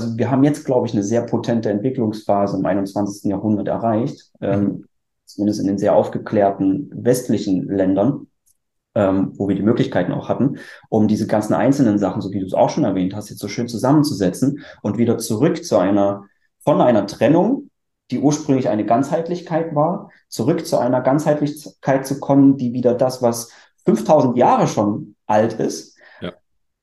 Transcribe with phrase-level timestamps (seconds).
[0.00, 3.30] Also wir haben jetzt, glaube ich, eine sehr potente Entwicklungsphase im 21.
[3.30, 4.86] Jahrhundert erreicht, ähm,
[5.26, 8.28] zumindest in den sehr aufgeklärten westlichen Ländern,
[8.94, 10.56] ähm, wo wir die Möglichkeiten auch hatten,
[10.88, 13.48] um diese ganzen einzelnen Sachen, so wie du es auch schon erwähnt hast, jetzt so
[13.48, 16.24] schön zusammenzusetzen und wieder zurück zu einer,
[16.64, 17.68] von einer Trennung,
[18.10, 23.50] die ursprünglich eine Ganzheitlichkeit war, zurück zu einer Ganzheitlichkeit zu kommen, die wieder das, was
[23.84, 25.89] 5000 Jahre schon alt ist.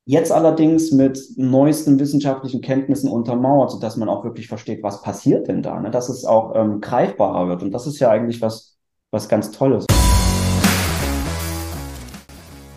[0.08, 5.62] Jetzt allerdings mit neuesten wissenschaftlichen Kenntnissen untermauert, sodass man auch wirklich versteht, was passiert denn
[5.62, 5.90] da, ne?
[5.90, 7.62] dass es auch ähm, greifbarer wird.
[7.62, 8.78] Und das ist ja eigentlich was,
[9.10, 9.84] was ganz Tolles.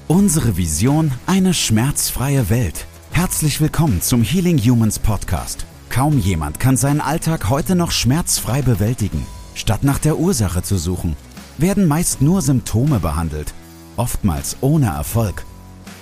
[0.09, 2.85] Unsere Vision, eine schmerzfreie Welt.
[3.11, 5.65] Herzlich willkommen zum Healing Humans Podcast.
[5.89, 9.25] Kaum jemand kann seinen Alltag heute noch schmerzfrei bewältigen.
[9.55, 11.15] Statt nach der Ursache zu suchen,
[11.57, 13.53] werden meist nur Symptome behandelt,
[13.95, 15.45] oftmals ohne Erfolg.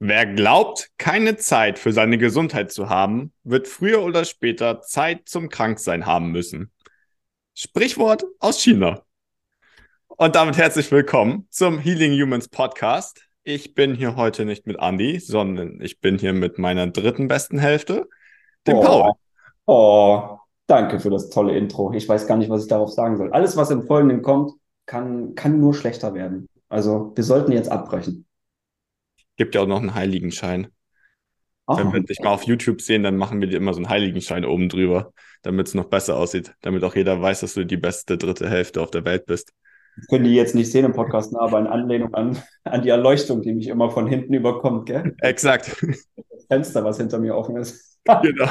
[0.00, 5.48] Wer glaubt, keine Zeit für seine Gesundheit zu haben, wird früher oder später Zeit zum
[5.48, 6.70] Kranksein haben müssen.
[7.52, 9.02] Sprichwort aus China.
[10.06, 13.24] Und damit herzlich willkommen zum Healing Humans Podcast.
[13.42, 17.58] Ich bin hier heute nicht mit Andy, sondern ich bin hier mit meiner dritten besten
[17.58, 18.08] Hälfte,
[18.68, 18.82] dem oh.
[18.82, 19.12] Paul.
[19.66, 20.38] Oh,
[20.68, 21.92] danke für das tolle Intro.
[21.92, 23.32] Ich weiß gar nicht, was ich darauf sagen soll.
[23.32, 24.52] Alles, was im Folgenden kommt,
[24.86, 26.46] kann, kann nur schlechter werden.
[26.68, 28.27] Also, wir sollten jetzt abbrechen.
[29.38, 30.68] Gibt ja auch noch einen Heiligenschein.
[31.66, 31.78] Oh.
[31.78, 34.44] Wenn wir dich mal auf YouTube sehen, dann machen wir dir immer so einen Heiligenschein
[34.44, 38.18] oben drüber, damit es noch besser aussieht, damit auch jeder weiß, dass du die beste
[38.18, 39.54] dritte Hälfte auf der Welt bist
[40.08, 43.42] können die jetzt nicht sehen im Podcast, ne, aber in Anlehnung an, an die Erleuchtung,
[43.42, 45.14] die mich immer von hinten überkommt, gell?
[45.18, 45.76] Exakt.
[46.30, 47.98] Das Fenster, was hinter mir offen ist.
[48.22, 48.50] genau.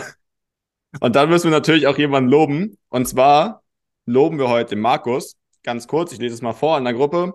[1.00, 2.78] Und dann müssen wir natürlich auch jemanden loben.
[2.89, 3.63] Und zwar
[4.06, 5.35] loben wir heute Markus.
[5.63, 7.33] Ganz kurz, ich lese es mal vor in der Gruppe.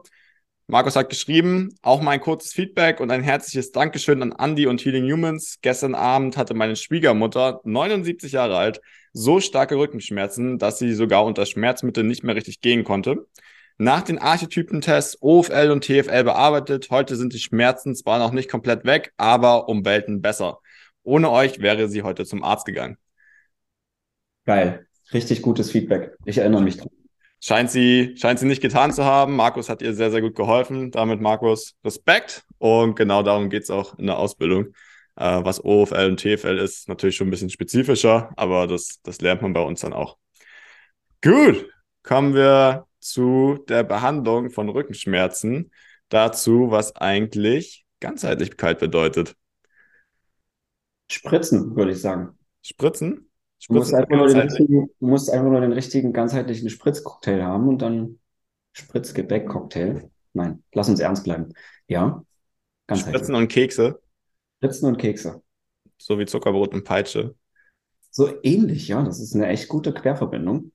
[0.72, 4.82] Markus hat geschrieben, auch mal ein kurzes Feedback und ein herzliches Dankeschön an Andy und
[4.82, 5.58] Healing Humans.
[5.60, 8.80] Gestern Abend hatte meine Schwiegermutter, 79 Jahre alt,
[9.12, 13.26] so starke Rückenschmerzen, dass sie sogar unter Schmerzmitteln nicht mehr richtig gehen konnte
[13.76, 16.88] nach den Archetypentests OFL und TFL bearbeitet.
[16.88, 20.60] Heute sind die Schmerzen zwar noch nicht komplett weg, aber um Welten besser.
[21.02, 22.96] Ohne euch wäre sie heute zum Arzt gegangen.
[24.46, 24.86] Geil.
[25.12, 26.16] Richtig gutes Feedback.
[26.24, 27.01] Ich erinnere mich dran.
[27.44, 29.34] Scheint sie, scheint sie nicht getan zu haben.
[29.34, 30.92] Markus hat ihr sehr, sehr gut geholfen.
[30.92, 32.44] Damit, Markus, Respekt.
[32.58, 34.66] Und genau darum geht es auch in der Ausbildung.
[35.16, 39.42] Äh, was OFL und TFL ist, natürlich schon ein bisschen spezifischer, aber das, das lernt
[39.42, 40.16] man bei uns dann auch.
[41.20, 41.68] Gut,
[42.04, 45.72] kommen wir zu der Behandlung von Rückenschmerzen
[46.08, 49.34] dazu, was eigentlich Ganzheitlichkeit bedeutet.
[51.10, 52.38] Spritzen, würde ich sagen.
[52.62, 53.31] Spritzen?
[53.68, 57.68] Du, musst einfach nur den richtigen, du musst einfach nur den richtigen ganzheitlichen Spritzcocktail haben
[57.68, 58.18] und dann
[58.72, 60.10] Spritzgebäck-Cocktail.
[60.32, 61.52] Nein, lass uns ernst bleiben.
[61.86, 62.24] Ja,
[62.96, 64.00] Spritzen und Kekse.
[64.58, 65.42] Spritzen und Kekse.
[65.98, 67.34] So wie Zuckerbrot und Peitsche.
[68.10, 69.02] So ähnlich, ja.
[69.02, 70.72] Das ist eine echt gute Querverbindung.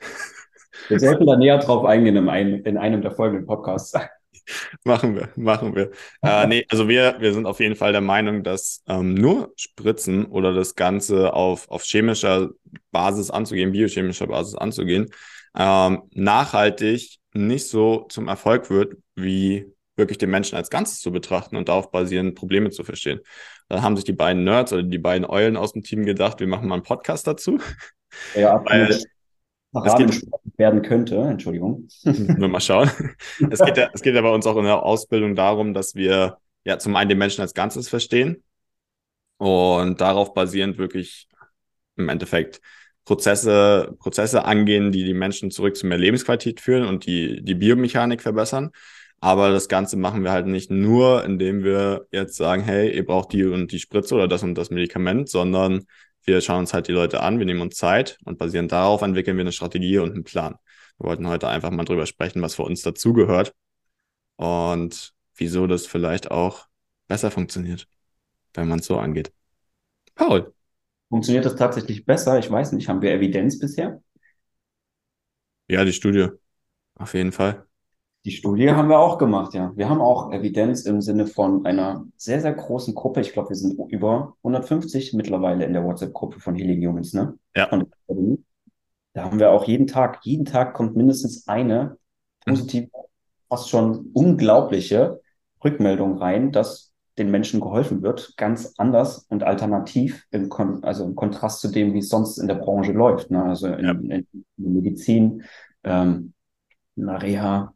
[0.88, 3.92] Wir sollten da näher drauf eingehen in einem, in einem der folgenden Podcasts.
[4.84, 5.90] Machen wir, machen wir.
[6.22, 10.26] äh, nee, also wir, wir sind auf jeden Fall der Meinung, dass ähm, nur Spritzen
[10.26, 12.50] oder das Ganze auf, auf chemischer
[12.90, 15.10] Basis anzugehen, biochemischer Basis anzugehen,
[15.56, 19.66] ähm, nachhaltig nicht so zum Erfolg wird, wie
[19.96, 23.20] wirklich den Menschen als Ganzes zu betrachten und darauf basierend Probleme zu verstehen.
[23.68, 26.48] Da haben sich die beiden Nerds oder die beiden Eulen aus dem Team gedacht, wir
[26.48, 27.58] machen mal einen Podcast dazu.
[28.34, 29.00] Ja, Weil
[29.72, 31.88] Rahmensport werden könnte, Entschuldigung.
[32.04, 32.90] Nur mal schauen.
[33.50, 36.38] Es geht, ja, es geht ja bei uns auch in der Ausbildung darum, dass wir
[36.64, 38.42] ja zum einen den Menschen als Ganzes verstehen
[39.38, 41.28] und darauf basierend wirklich
[41.96, 42.60] im Endeffekt
[43.04, 48.22] Prozesse, Prozesse angehen, die die Menschen zurück zu mehr Lebensqualität führen und die, die Biomechanik
[48.22, 48.70] verbessern.
[49.20, 53.32] Aber das Ganze machen wir halt nicht nur, indem wir jetzt sagen, hey, ihr braucht
[53.32, 55.84] die und die Spritze oder das und das Medikament, sondern
[56.24, 59.36] wir schauen uns halt die Leute an, wir nehmen uns Zeit und basierend darauf entwickeln
[59.36, 60.56] wir eine Strategie und einen Plan.
[60.98, 63.54] Wir wollten heute einfach mal drüber sprechen, was für uns dazugehört
[64.36, 66.66] und wieso das vielleicht auch
[67.08, 67.88] besser funktioniert,
[68.54, 69.32] wenn man es so angeht.
[70.14, 70.52] Paul.
[71.08, 72.38] Funktioniert das tatsächlich besser?
[72.38, 72.88] Ich weiß nicht.
[72.88, 74.02] Haben wir Evidenz bisher?
[75.68, 76.28] Ja, die Studie.
[76.94, 77.66] Auf jeden Fall.
[78.26, 79.72] Die Studie haben wir auch gemacht, ja.
[79.76, 83.22] Wir haben auch Evidenz im Sinne von einer sehr, sehr großen Gruppe.
[83.22, 87.38] Ich glaube, wir sind über 150 mittlerweile in der WhatsApp-Gruppe von Healing Humans, ne?
[87.56, 87.66] Ja.
[89.14, 91.96] da haben wir auch jeden Tag, jeden Tag kommt mindestens eine
[92.44, 93.06] positive, mhm.
[93.48, 95.20] fast schon unglaubliche
[95.64, 101.14] Rückmeldung rein, dass den Menschen geholfen wird, ganz anders und alternativ, im Kon also im
[101.14, 103.44] Kontrast zu dem, wie es sonst in der Branche läuft, ne?
[103.44, 103.90] also in, ja.
[103.92, 105.42] in, in der Medizin,
[105.84, 106.34] ähm,
[106.96, 107.74] in der Reha,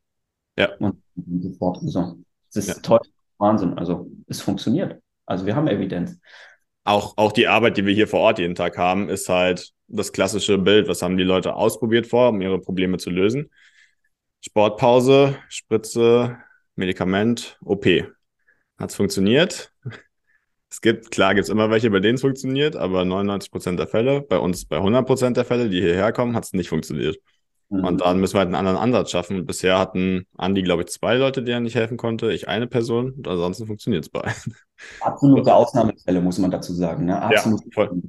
[0.59, 0.75] ja.
[0.77, 1.79] Und, und so fort.
[1.83, 2.19] Also,
[2.53, 2.83] das ist ja.
[2.83, 3.01] toll.
[3.39, 3.79] Wahnsinn.
[3.79, 5.01] Also, es funktioniert.
[5.27, 6.19] Also, wir haben Evidenz.
[6.85, 10.13] Auch, auch die Arbeit, die wir hier vor Ort jeden Tag haben, ist halt das
[10.13, 10.89] klassische Bild.
[10.89, 13.51] Was haben die Leute ausprobiert vor, um ihre Probleme zu lösen?
[14.41, 16.37] Sportpause, Spritze,
[16.77, 17.87] Medikament, OP.
[18.79, 19.73] Hat's funktioniert?
[20.71, 23.87] Es gibt, klar gibt es immer welche, bei denen es funktioniert, aber 99 Prozent der
[23.87, 27.17] Fälle, bei uns bei 100 Prozent der Fälle, die hierher kommen, hat es nicht funktioniert.
[27.69, 27.85] Mhm.
[27.85, 29.47] Und dann müssen wir halt einen anderen Ansatz schaffen.
[29.47, 33.27] bisher hatten Andi, glaube ich, zwei Leute, denen nicht helfen konnte, ich eine Person und
[33.27, 34.33] ansonsten funktioniert es bei.
[35.01, 37.07] Absolute Ausnahmefälle, muss man dazu sagen.
[37.07, 37.21] Ne?
[37.21, 37.61] Absolut.
[37.65, 38.03] Ja, voll.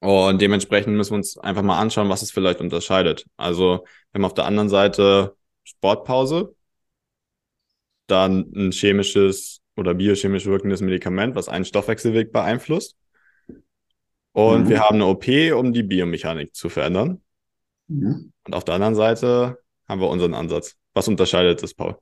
[0.00, 3.24] Und dementsprechend müssen wir uns einfach mal anschauen, was es vielleicht unterscheidet.
[3.36, 6.56] Also, wir haben auf der anderen Seite Sportpause,
[8.08, 12.96] dann ein chemisches oder biochemisch wirkendes Medikament, was einen Stoffwechselweg beeinflusst.
[14.32, 14.68] Und mhm.
[14.68, 17.22] wir haben eine OP, um die Biomechanik zu verändern.
[17.88, 18.32] Mhm.
[18.46, 19.58] Und auf der anderen Seite
[19.88, 20.76] haben wir unseren Ansatz.
[20.94, 21.96] Was unterscheidet das, Paul?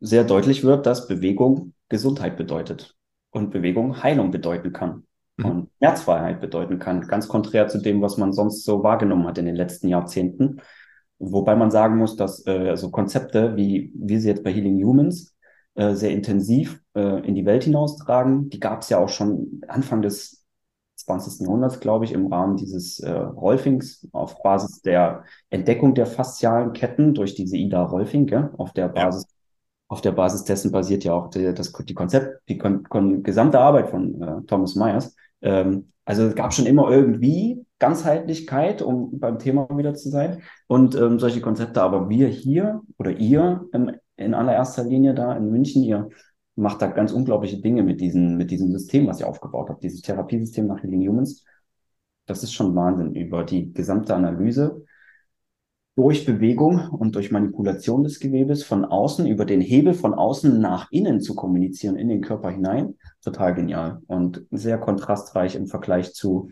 [0.00, 2.96] Sehr deutlich wird, dass Bewegung Gesundheit bedeutet
[3.30, 5.06] und Bewegung Heilung bedeuten kann
[5.36, 5.44] mhm.
[5.44, 7.06] und Schmerzfreiheit bedeuten kann.
[7.06, 10.60] Ganz konträr zu dem, was man sonst so wahrgenommen hat in den letzten Jahrzehnten.
[11.18, 15.36] Wobei man sagen muss, dass äh, so Konzepte, wie wir sie jetzt bei Healing Humans
[15.74, 20.02] äh, sehr intensiv äh, in die Welt hinaustragen, die gab es ja auch schon Anfang
[20.02, 20.41] des
[21.04, 21.40] 20.
[21.40, 27.14] Jahrhunderts, glaube ich, im Rahmen dieses äh, Rolfings auf Basis der Entdeckung der faszialen Ketten
[27.14, 29.28] durch diese Ida Rolfing, ja, auf der Basis, ja.
[29.88, 33.58] auf der Basis dessen basiert ja auch die, das, die Konzept, die kon, kon, gesamte
[33.60, 35.14] Arbeit von äh, Thomas Myers.
[35.40, 40.94] Ähm, also es gab schon immer irgendwie Ganzheitlichkeit, um beim Thema wieder zu sein und
[40.94, 41.82] ähm, solche Konzepte.
[41.82, 46.08] Aber wir hier oder ihr in, in allererster Linie da in München, ihr
[46.54, 50.02] macht da ganz unglaubliche Dinge mit diesem, mit diesem System, was ihr aufgebaut habt, dieses
[50.02, 51.44] Therapiesystem nach Healing Humans.
[52.26, 54.84] Das ist schon Wahnsinn über die gesamte Analyse
[55.94, 60.90] durch Bewegung und durch Manipulation des Gewebes von außen, über den Hebel von außen nach
[60.90, 62.94] innen zu kommunizieren, in den Körper hinein.
[63.22, 66.50] Total genial und sehr kontrastreich im Vergleich zu,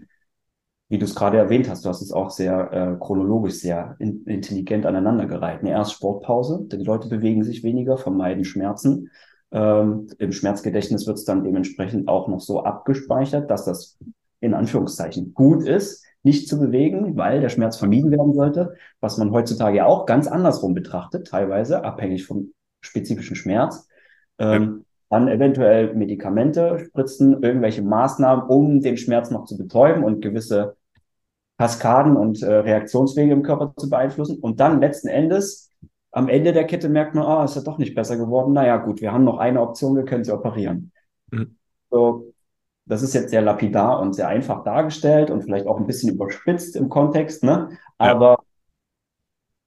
[0.88, 4.24] wie du es gerade erwähnt hast, du hast es auch sehr äh, chronologisch, sehr in,
[4.24, 5.60] intelligent aneinandergereiht.
[5.60, 9.08] Eine erst Sportpause, die Leute bewegen sich weniger, vermeiden Schmerzen
[9.52, 13.98] ähm, Im Schmerzgedächtnis wird es dann dementsprechend auch noch so abgespeichert, dass das
[14.40, 19.32] in Anführungszeichen gut ist, nicht zu bewegen, weil der Schmerz vermieden werden sollte, was man
[19.32, 23.88] heutzutage ja auch ganz andersrum betrachtet, teilweise abhängig vom spezifischen Schmerz.
[24.38, 30.76] Ähm, Dann eventuell Medikamente spritzen, irgendwelche Maßnahmen, um den Schmerz noch zu betäuben und gewisse
[31.58, 34.38] Kaskaden und äh, Reaktionswege im Körper zu beeinflussen.
[34.38, 35.70] Und dann letzten Endes
[36.12, 38.52] am Ende der Kette merkt man, ah, ist ja doch nicht besser geworden.
[38.52, 40.92] Naja, gut, wir haben noch eine Option, wir können sie operieren.
[41.30, 41.56] Mhm.
[41.90, 42.32] So,
[42.86, 46.76] das ist jetzt sehr lapidar und sehr einfach dargestellt und vielleicht auch ein bisschen überspitzt
[46.76, 47.78] im Kontext, ne?
[47.98, 48.38] Aber ja.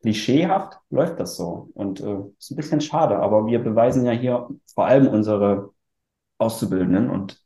[0.01, 1.69] klischeehaft läuft das so.
[1.74, 5.72] Und äh, ist ein bisschen schade, aber wir beweisen ja hier vor allem unsere
[6.38, 7.42] Auszubildenden und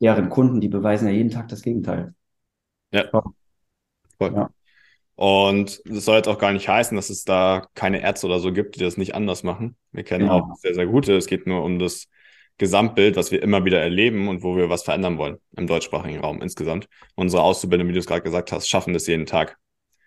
[0.00, 2.14] deren Kunden, die beweisen ja jeden Tag das Gegenteil.
[2.92, 3.04] Ja.
[4.18, 4.34] Voll.
[4.34, 4.50] Ja.
[5.20, 8.54] Und das soll jetzt auch gar nicht heißen, dass es da keine Ärzte oder so
[8.54, 9.76] gibt, die das nicht anders machen.
[9.92, 10.32] Wir kennen ja.
[10.32, 11.14] auch sehr, sehr gute.
[11.14, 12.08] Es geht nur um das
[12.56, 16.40] Gesamtbild, was wir immer wieder erleben und wo wir was verändern wollen im deutschsprachigen Raum
[16.40, 16.88] insgesamt.
[17.16, 19.58] Unsere Auszubildenden, wie du es gerade gesagt hast, schaffen das jeden Tag.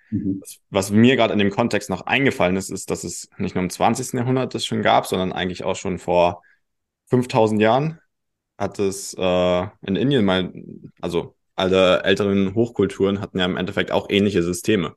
[0.09, 0.41] Mhm.
[0.71, 3.69] Was mir gerade in dem Kontext noch eingefallen ist, ist, dass es nicht nur im
[3.69, 4.13] 20.
[4.13, 6.41] Jahrhundert das schon gab, sondern eigentlich auch schon vor
[7.11, 7.99] 5000 Jahren
[8.57, 10.51] hat es äh, in Indien mal,
[11.01, 14.95] also alle älteren Hochkulturen hatten ja im Endeffekt auch ähnliche Systeme.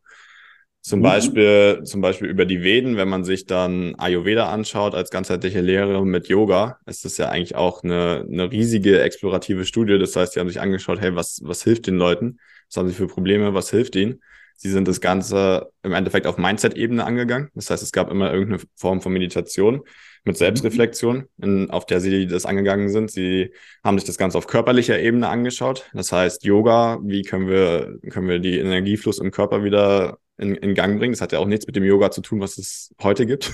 [0.80, 1.04] Zum mhm.
[1.04, 6.06] Beispiel, zum Beispiel über die Veden, wenn man sich dann Ayurveda anschaut als ganzheitliche Lehre
[6.06, 9.98] mit Yoga, ist das ja eigentlich auch eine, eine riesige explorative Studie.
[9.98, 12.38] Das heißt, die haben sich angeschaut, hey, was, was hilft den Leuten?
[12.68, 13.52] Was haben sie für Probleme?
[13.52, 14.20] Was hilft ihnen?
[14.56, 17.50] Sie sind das Ganze im Endeffekt auf Mindset-Ebene angegangen.
[17.54, 19.82] Das heißt, es gab immer irgendeine Form von Meditation
[20.24, 23.10] mit Selbstreflexion, in, auf der sie das angegangen sind.
[23.10, 23.52] Sie
[23.84, 25.88] haben sich das Ganze auf körperlicher Ebene angeschaut.
[25.94, 30.74] Das heißt, Yoga, wie können wir, können wir die Energiefluss im Körper wieder in, in
[30.74, 31.12] Gang bringen?
[31.12, 33.52] Das hat ja auch nichts mit dem Yoga zu tun, was es heute gibt.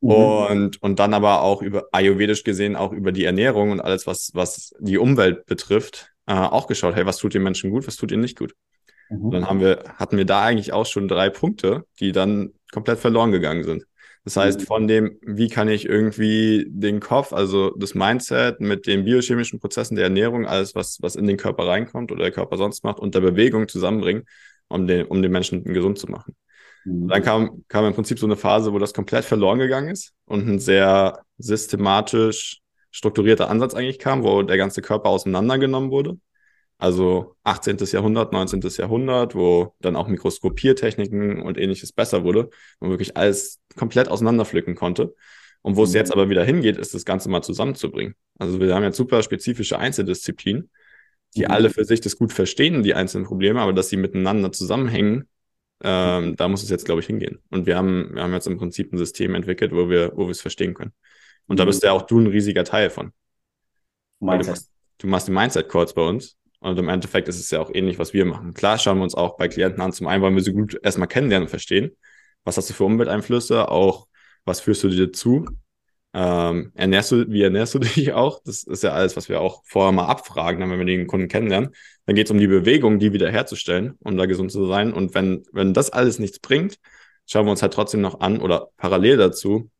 [0.00, 0.10] Mhm.
[0.10, 4.30] Und, und dann aber auch über ayurvedisch gesehen auch über die Ernährung und alles, was,
[4.32, 8.12] was die Umwelt betrifft, äh, auch geschaut, hey, was tut den Menschen gut, was tut
[8.12, 8.54] ihnen nicht gut.
[9.10, 9.30] Mhm.
[9.30, 13.32] Dann haben wir, hatten wir da eigentlich auch schon drei Punkte, die dann komplett verloren
[13.32, 13.84] gegangen sind.
[14.24, 14.64] Das heißt, mhm.
[14.64, 19.94] von dem, wie kann ich irgendwie den Kopf, also das Mindset mit den biochemischen Prozessen
[19.94, 23.14] der Ernährung, alles, was, was in den Körper reinkommt oder der Körper sonst macht, und
[23.14, 24.24] der Bewegung zusammenbringen,
[24.68, 26.34] um den, um den Menschen gesund zu machen.
[26.84, 27.08] Mhm.
[27.08, 30.46] Dann kam, kam im Prinzip so eine Phase, wo das komplett verloren gegangen ist und
[30.46, 32.60] ein sehr systematisch
[32.90, 36.18] strukturierter Ansatz eigentlich kam, wo der ganze Körper auseinandergenommen wurde.
[36.78, 37.76] Also 18.
[37.90, 38.60] Jahrhundert, 19.
[38.76, 44.76] Jahrhundert, wo dann auch Mikroskopiertechniken und ähnliches besser wurde, wo man wirklich alles komplett auseinanderpflücken
[44.76, 45.14] konnte.
[45.62, 45.86] Und wo mhm.
[45.86, 48.14] es jetzt aber wieder hingeht, ist das Ganze mal zusammenzubringen.
[48.38, 50.70] Also wir haben jetzt super spezifische Einzeldisziplinen,
[51.34, 51.50] die mhm.
[51.50, 55.28] alle für sich das gut verstehen, die einzelnen Probleme, aber dass sie miteinander zusammenhängen,
[55.82, 57.40] ähm, da muss es jetzt, glaube ich, hingehen.
[57.50, 60.30] Und wir haben, wir haben jetzt im Prinzip ein System entwickelt, wo wir, wo wir
[60.30, 60.92] es verstehen können.
[61.48, 61.58] Und mhm.
[61.58, 63.10] da bist ja auch du ein riesiger Teil von.
[64.20, 64.46] Mindset.
[64.46, 67.70] Du machst, du machst die Mindset-Calls bei uns und im Endeffekt ist es ja auch
[67.72, 68.54] ähnlich, was wir machen.
[68.54, 69.92] Klar schauen wir uns auch bei Klienten an.
[69.92, 71.96] Zum einen wollen wir sie gut erstmal kennenlernen und verstehen.
[72.44, 73.68] Was hast du für Umwelteinflüsse?
[73.68, 74.08] Auch
[74.44, 75.46] was führst du dir zu?
[76.14, 78.40] Ähm, ernährst du, wie ernährst du dich auch?
[78.44, 81.70] Das ist ja alles, was wir auch vorher mal abfragen, wenn wir den Kunden kennenlernen.
[82.06, 84.92] Dann geht es um die Bewegung, die wiederherzustellen, um da gesund zu sein.
[84.92, 86.78] Und wenn, wenn das alles nichts bringt,
[87.26, 89.70] schauen wir uns halt trotzdem noch an oder parallel dazu,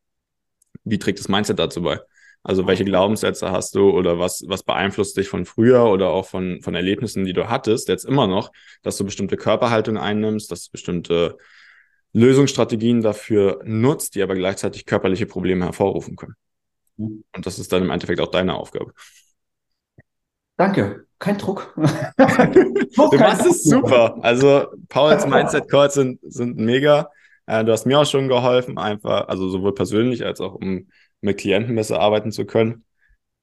[0.85, 2.01] wie trägt das Mindset dazu bei?
[2.43, 6.63] Also welche Glaubenssätze hast du oder was, was beeinflusst dich von früher oder auch von,
[6.63, 8.53] von Erlebnissen, die du hattest, jetzt immer noch,
[8.83, 11.37] dass du bestimmte Körperhaltung einnimmst, dass du bestimmte
[12.13, 16.37] Lösungsstrategien dafür nutzt, die aber gleichzeitig körperliche Probleme hervorrufen können.
[16.97, 17.25] Mhm.
[17.35, 18.93] Und das ist dann im Endeffekt auch deine Aufgabe.
[20.57, 21.75] Danke, kein Druck.
[22.17, 24.19] du machst es super.
[24.23, 27.11] Also Pauls Mindset Calls sind, sind mega.
[27.47, 30.89] Äh, du hast mir auch schon geholfen, einfach, also sowohl persönlich als auch um
[31.21, 32.85] mit Klienten besser arbeiten zu können.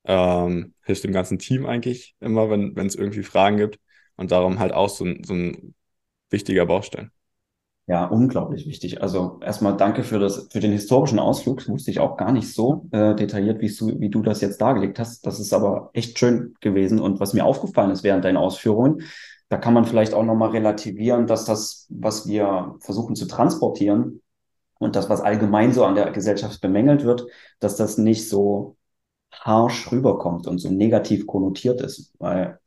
[0.06, 3.80] Ähm, hilft dem ganzen Team eigentlich immer, wenn es irgendwie Fragen gibt.
[4.18, 5.76] Und darum halt auch so, so ein
[6.30, 7.12] wichtiger Baustein.
[7.88, 9.04] Ja, unglaublich wichtig.
[9.04, 11.60] Also erstmal danke für das, für den historischen Ausflug.
[11.60, 14.98] Das wusste ich auch gar nicht so äh, detailliert, wie wie du das jetzt dargelegt
[14.98, 15.26] hast.
[15.28, 17.00] Das ist aber echt schön gewesen.
[17.00, 19.04] Und was mir aufgefallen ist während deinen Ausführungen,
[19.50, 24.22] da kann man vielleicht auch nochmal relativieren, dass das, was wir versuchen zu transportieren
[24.80, 27.26] und das, was allgemein so an der Gesellschaft bemängelt wird,
[27.60, 28.78] dass das nicht so
[29.32, 32.14] harsh rüberkommt und so negativ konnotiert ist.
[32.20, 32.60] Weil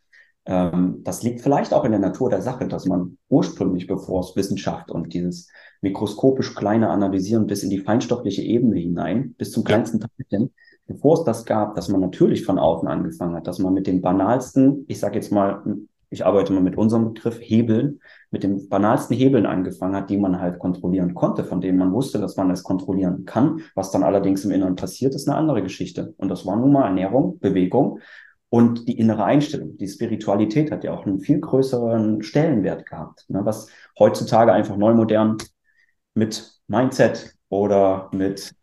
[0.46, 4.36] ähm, das liegt vielleicht auch in der Natur der Sache, dass man ursprünglich, bevor es
[4.36, 5.48] Wissenschaft und dieses
[5.80, 10.52] mikroskopisch kleine Analysieren bis in die feinstoffliche Ebene hinein, bis zum kleinsten Teilchen,
[10.86, 14.00] bevor es das gab, dass man natürlich von außen angefangen hat, dass man mit den
[14.00, 15.62] banalsten, ich sage jetzt mal,
[16.10, 18.00] ich arbeite mal mit unserem Begriff Hebeln,
[18.30, 22.18] mit den banalsten Hebeln angefangen hat, die man halt kontrollieren konnte, von denen man wusste,
[22.18, 23.60] dass man es kontrollieren kann.
[23.74, 26.14] Was dann allerdings im Inneren passiert, ist eine andere Geschichte.
[26.16, 28.00] Und das war nun mal Ernährung, Bewegung
[28.50, 33.44] und die innere Einstellung, die Spiritualität hat ja auch einen viel größeren Stellenwert gehabt, ne,
[33.44, 35.36] was heutzutage einfach neu modern
[36.14, 38.54] mit Mindset oder mit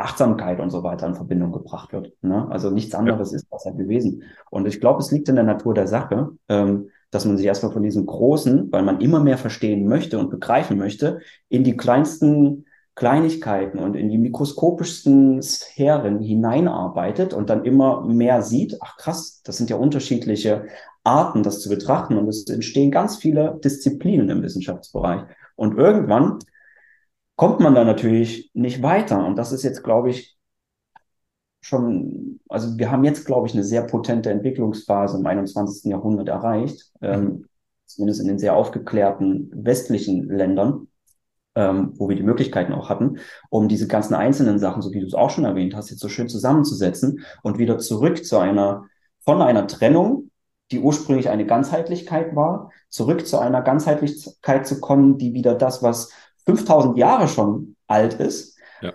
[0.00, 2.12] Achtsamkeit und so weiter in Verbindung gebracht wird.
[2.22, 2.46] Ne?
[2.50, 3.36] Also nichts anderes ja.
[3.36, 4.22] ist das ja gewesen.
[4.50, 7.72] Und ich glaube, es liegt in der Natur der Sache, ähm, dass man sich erstmal
[7.72, 12.66] von diesem Großen, weil man immer mehr verstehen möchte und begreifen möchte, in die kleinsten
[12.94, 19.56] Kleinigkeiten und in die mikroskopischsten Sphären hineinarbeitet und dann immer mehr sieht, ach krass, das
[19.56, 20.66] sind ja unterschiedliche
[21.02, 25.22] Arten, das zu betrachten und es entstehen ganz viele Disziplinen im Wissenschaftsbereich.
[25.56, 26.40] Und irgendwann
[27.40, 29.24] kommt man da natürlich nicht weiter.
[29.24, 30.36] Und das ist jetzt, glaube ich,
[31.62, 35.90] schon, also wir haben jetzt, glaube ich, eine sehr potente Entwicklungsphase im 21.
[35.90, 37.46] Jahrhundert erreicht, ähm,
[37.86, 40.88] zumindest in den sehr aufgeklärten westlichen Ländern
[41.54, 43.16] ähm, wo wir die Möglichkeiten auch hatten,
[43.48, 46.10] um diese ganzen einzelnen Sachen, so wie du es auch schon erwähnt hast, jetzt so
[46.10, 48.84] schön zusammenzusetzen und wieder zurück zu einer,
[49.24, 50.30] von einer Trennung,
[50.70, 56.10] die ursprünglich eine Ganzheitlichkeit war, zurück zu einer Ganzheitlichkeit zu kommen, die wieder das, was
[56.46, 58.92] 5000 Jahre schon alt ist, ja.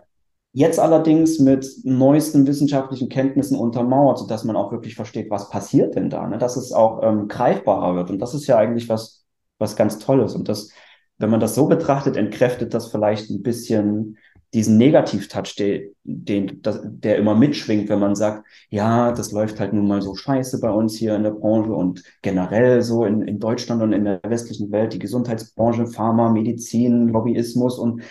[0.53, 6.09] jetzt allerdings mit neuesten wissenschaftlichen Kenntnissen untermauert, sodass man auch wirklich versteht, was passiert denn
[6.09, 6.37] da, ne?
[6.37, 8.09] dass es auch ähm, greifbarer wird.
[8.09, 9.25] Und das ist ja eigentlich was,
[9.59, 10.35] was ganz Tolles.
[10.35, 10.69] Und das
[11.17, 14.17] wenn man das so betrachtet, entkräftet das vielleicht ein bisschen
[14.55, 19.85] diesen Negativ-Touch, den, den, der immer mitschwingt, wenn man sagt, ja, das läuft halt nun
[19.85, 23.83] mal so scheiße bei uns hier in der Branche und generell so in, in Deutschland
[23.83, 28.01] und in der westlichen Welt, die Gesundheitsbranche, Pharma, Medizin, Lobbyismus und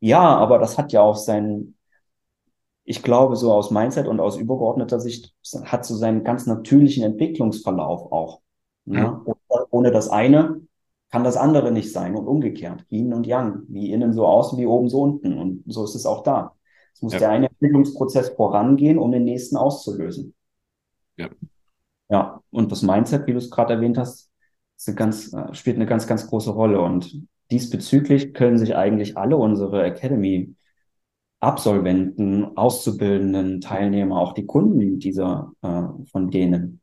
[0.00, 1.76] ja, aber das hat ja auch sein,
[2.82, 5.32] ich glaube, so aus Mindset und aus übergeordneter Sicht
[5.62, 8.40] hat so seinen ganz natürlichen Entwicklungsverlauf auch.
[8.84, 9.22] Ne?
[9.24, 9.34] Mhm.
[9.70, 10.60] Ohne das eine
[11.14, 12.84] kann das andere nicht sein und umgekehrt.
[12.90, 15.38] Yin und Yang, wie innen so außen, wie oben so unten.
[15.38, 16.56] Und so ist es auch da.
[16.92, 17.20] Es muss ja.
[17.20, 20.34] der eine Entwicklungsprozess vorangehen, um den nächsten auszulösen.
[21.16, 21.28] Ja.
[22.10, 24.28] Ja, und das Mindset, wie du es gerade erwähnt hast,
[24.88, 26.80] eine ganz, äh, spielt eine ganz, ganz große Rolle.
[26.80, 27.16] Und
[27.48, 30.56] diesbezüglich können sich eigentlich alle unsere Academy
[31.38, 36.80] Absolventen, Auszubildenden, Teilnehmer, auch die Kunden dieser äh, von denen,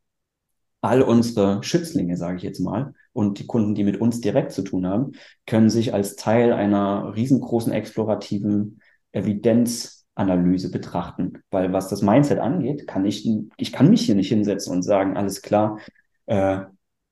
[0.82, 4.62] all unsere Schützlinge, sage ich jetzt mal, und die Kunden, die mit uns direkt zu
[4.62, 5.12] tun haben,
[5.46, 8.80] können sich als Teil einer riesengroßen explorativen
[9.12, 11.42] Evidenzanalyse betrachten.
[11.50, 15.16] Weil was das Mindset angeht, kann ich, ich kann mich hier nicht hinsetzen und sagen,
[15.16, 15.78] alles klar,
[16.26, 16.62] äh,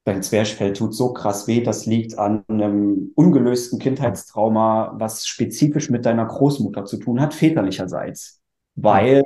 [0.05, 6.07] dein Zwerchfell tut so krass weh, das liegt an einem ungelösten Kindheitstrauma, was spezifisch mit
[6.07, 8.41] deiner Großmutter zu tun hat, väterlicherseits.
[8.75, 9.23] Weil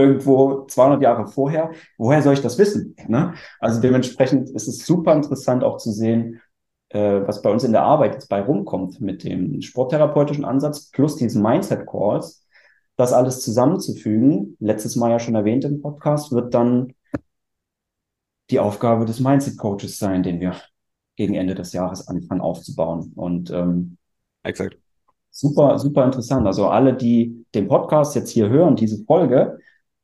[0.00, 2.96] irgendwo 200 Jahre vorher, woher soll ich das wissen?
[3.08, 3.34] Ne?
[3.60, 6.40] Also dementsprechend ist es super interessant auch zu sehen,
[6.90, 11.16] äh, was bei uns in der Arbeit jetzt bei rumkommt mit dem sporttherapeutischen Ansatz plus
[11.16, 12.46] diesen Mindset Calls.
[12.96, 16.94] Das alles zusammenzufügen, letztes Mal ja schon erwähnt im Podcast, wird dann
[18.50, 20.54] die Aufgabe des Mindset Coaches sein, den wir
[21.16, 23.12] gegen Ende des Jahres anfangen aufzubauen.
[23.16, 23.96] Und ähm,
[24.44, 24.78] Exakt.
[25.30, 26.46] super, super interessant.
[26.46, 29.58] Also alle, die den Podcast jetzt hier hören, diese Folge,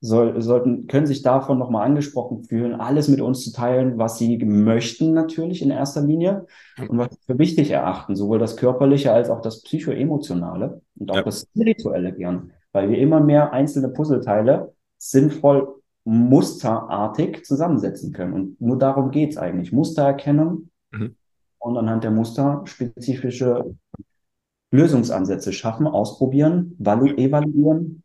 [0.04, 4.36] soll, sollten, können sich davon nochmal angesprochen fühlen, alles mit uns zu teilen, was sie
[4.44, 6.46] möchten natürlich in erster Linie
[6.88, 11.16] und was sie für wichtig erachten, sowohl das Körperliche als auch das Psychoemotionale und auch
[11.16, 11.22] ja.
[11.22, 18.32] das Spirituelle gern, weil wir immer mehr einzelne Puzzleteile sinnvoll musterartig zusammensetzen können.
[18.32, 19.72] Und nur darum geht's eigentlich.
[19.72, 21.14] Muster erkennen mhm.
[21.60, 23.76] und anhand der Muster spezifische
[24.72, 28.01] Lösungsansätze schaffen, ausprobieren, evaluieren,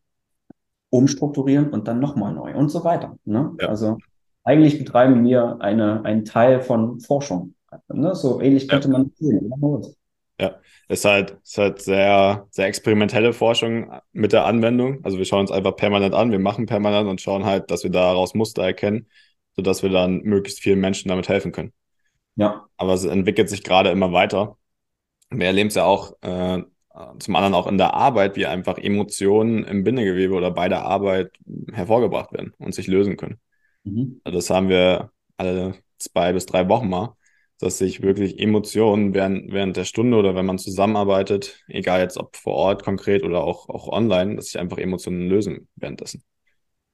[0.89, 3.17] umstrukturieren und dann nochmal neu und so weiter.
[3.25, 3.55] Ne?
[3.59, 3.67] Ja.
[3.67, 3.97] Also
[4.43, 7.53] eigentlich betreiben wir eine, einen Teil von Forschung.
[7.89, 8.15] Ne?
[8.15, 8.93] So ähnlich könnte ja.
[8.93, 9.51] man sehen.
[10.39, 10.55] Ja,
[10.87, 15.03] ist halt, ist halt sehr, sehr experimentelle Forschung mit der Anwendung.
[15.03, 17.89] Also wir schauen uns einfach permanent an, wir machen permanent und schauen halt, dass wir
[17.89, 19.07] daraus Muster erkennen,
[19.55, 21.73] sodass wir dann möglichst vielen Menschen damit helfen können.
[22.35, 22.67] Ja.
[22.77, 24.57] Aber es entwickelt sich gerade immer weiter.
[25.29, 26.61] Wir erleben es ja auch äh,
[27.19, 31.31] zum anderen auch in der Arbeit, wie einfach Emotionen im Bindegewebe oder bei der Arbeit
[31.71, 33.39] hervorgebracht werden und sich lösen können.
[33.83, 34.21] Mhm.
[34.23, 37.17] Also das haben wir alle zwei bis drei Wochen mal
[37.59, 42.35] dass sich wirklich Emotionen während, während der Stunde oder wenn man zusammenarbeitet, egal jetzt ob
[42.35, 46.23] vor Ort konkret oder auch, auch online, dass sich einfach Emotionen lösen währenddessen.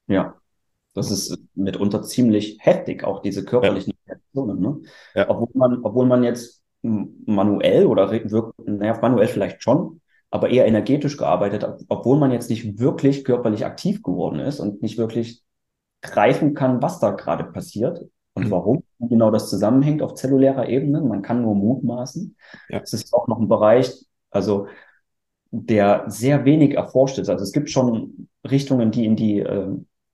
[0.08, 0.36] Ja,
[0.94, 4.14] das ist mitunter ziemlich heftig, auch diese körperlichen ja.
[4.14, 4.60] Reaktionen.
[4.60, 4.82] Ne?
[5.16, 5.30] Ja.
[5.30, 10.02] Obwohl, man, obwohl man jetzt manuell oder wirkt, naja, manuell vielleicht schon,
[10.34, 14.98] aber eher energetisch gearbeitet obwohl man jetzt nicht wirklich körperlich aktiv geworden ist und nicht
[14.98, 15.44] wirklich
[16.02, 18.52] greifen kann, was da gerade passiert, und mhm.
[18.52, 22.36] warum genau das zusammenhängt auf zellulärer Ebene, man kann nur mutmaßen.
[22.70, 22.80] Ja.
[22.82, 23.94] Es ist auch noch ein Bereich,
[24.32, 24.66] also
[25.52, 27.30] der sehr wenig erforscht ist.
[27.30, 29.68] Also es gibt schon Richtungen, die in die äh,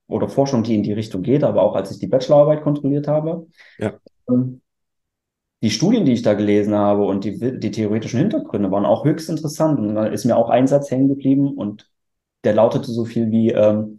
[0.09, 3.47] oder Forschung, die in die Richtung geht, aber auch als ich die Bachelorarbeit kontrolliert habe,
[3.77, 3.93] ja.
[4.29, 4.59] ähm,
[5.61, 9.29] die Studien, die ich da gelesen habe und die, die theoretischen Hintergründe waren auch höchst
[9.29, 9.79] interessant.
[9.79, 11.89] Und da ist mir auch ein Satz hängen geblieben und
[12.43, 13.97] der lautete so viel wie, ähm,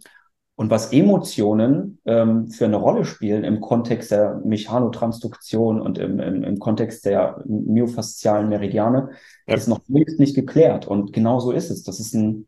[0.55, 6.43] und was Emotionen ähm, für eine Rolle spielen im Kontext der Mechanotransduktion und im, im,
[6.43, 9.09] im Kontext der myofaszialen Meridiane,
[9.47, 9.55] ja.
[9.55, 10.87] ist noch längst nicht geklärt.
[10.87, 11.83] Und genau so ist es.
[11.83, 12.47] Das ist ein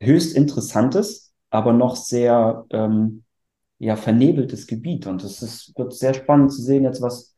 [0.00, 3.24] höchst interessantes, aber noch sehr ähm,
[3.78, 5.06] ja, vernebeltes Gebiet.
[5.06, 7.34] Und es wird sehr spannend zu sehen jetzt, was,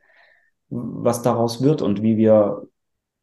[0.71, 2.67] was daraus wird und wie wir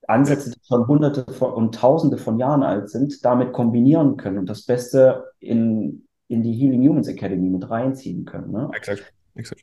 [0.07, 4.49] Ansätze, die schon hunderte von, und tausende von Jahren alt sind, damit kombinieren können und
[4.49, 8.51] das Beste in in die Healing Humans Academy mit reinziehen können.
[8.51, 8.69] Ne?
[8.73, 9.13] Exakt.
[9.35, 9.61] Exakt.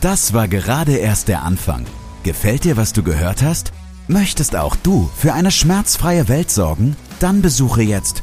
[0.00, 1.86] Das war gerade erst der Anfang.
[2.24, 3.72] Gefällt dir, was du gehört hast?
[4.06, 6.96] Möchtest auch du für eine schmerzfreie Welt sorgen?
[7.20, 8.22] Dann besuche jetzt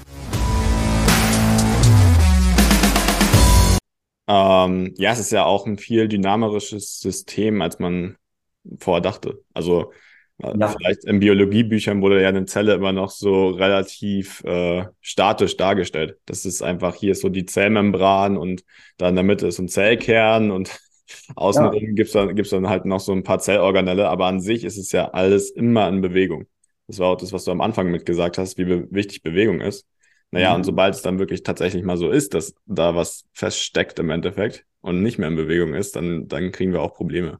[4.27, 8.17] Ähm, ja, es ist ja auch ein viel dynamisches System, als man
[8.79, 9.43] vorher dachte.
[9.53, 9.91] Also
[10.43, 10.69] ja.
[10.69, 16.17] Vielleicht in Biologiebüchern wurde ja eine Zelle immer noch so relativ äh, statisch dargestellt.
[16.25, 18.63] Das ist einfach, hier ist so die Zellmembran und
[18.97, 20.79] da in der Mitte ist ein Zellkern und
[21.35, 21.91] außenrum ja.
[21.91, 24.91] gibt's dann, gibt's dann halt noch so ein paar Zellorganelle, aber an sich ist es
[24.91, 26.47] ja alles immer in Bewegung.
[26.87, 29.85] Das war auch das, was du am Anfang mitgesagt hast, wie be wichtig Bewegung ist.
[30.31, 30.55] Naja, mhm.
[30.55, 34.65] und sobald es dann wirklich tatsächlich mal so ist, dass da was feststeckt im Endeffekt
[34.79, 37.39] und nicht mehr in Bewegung ist, dann, dann kriegen wir auch Probleme.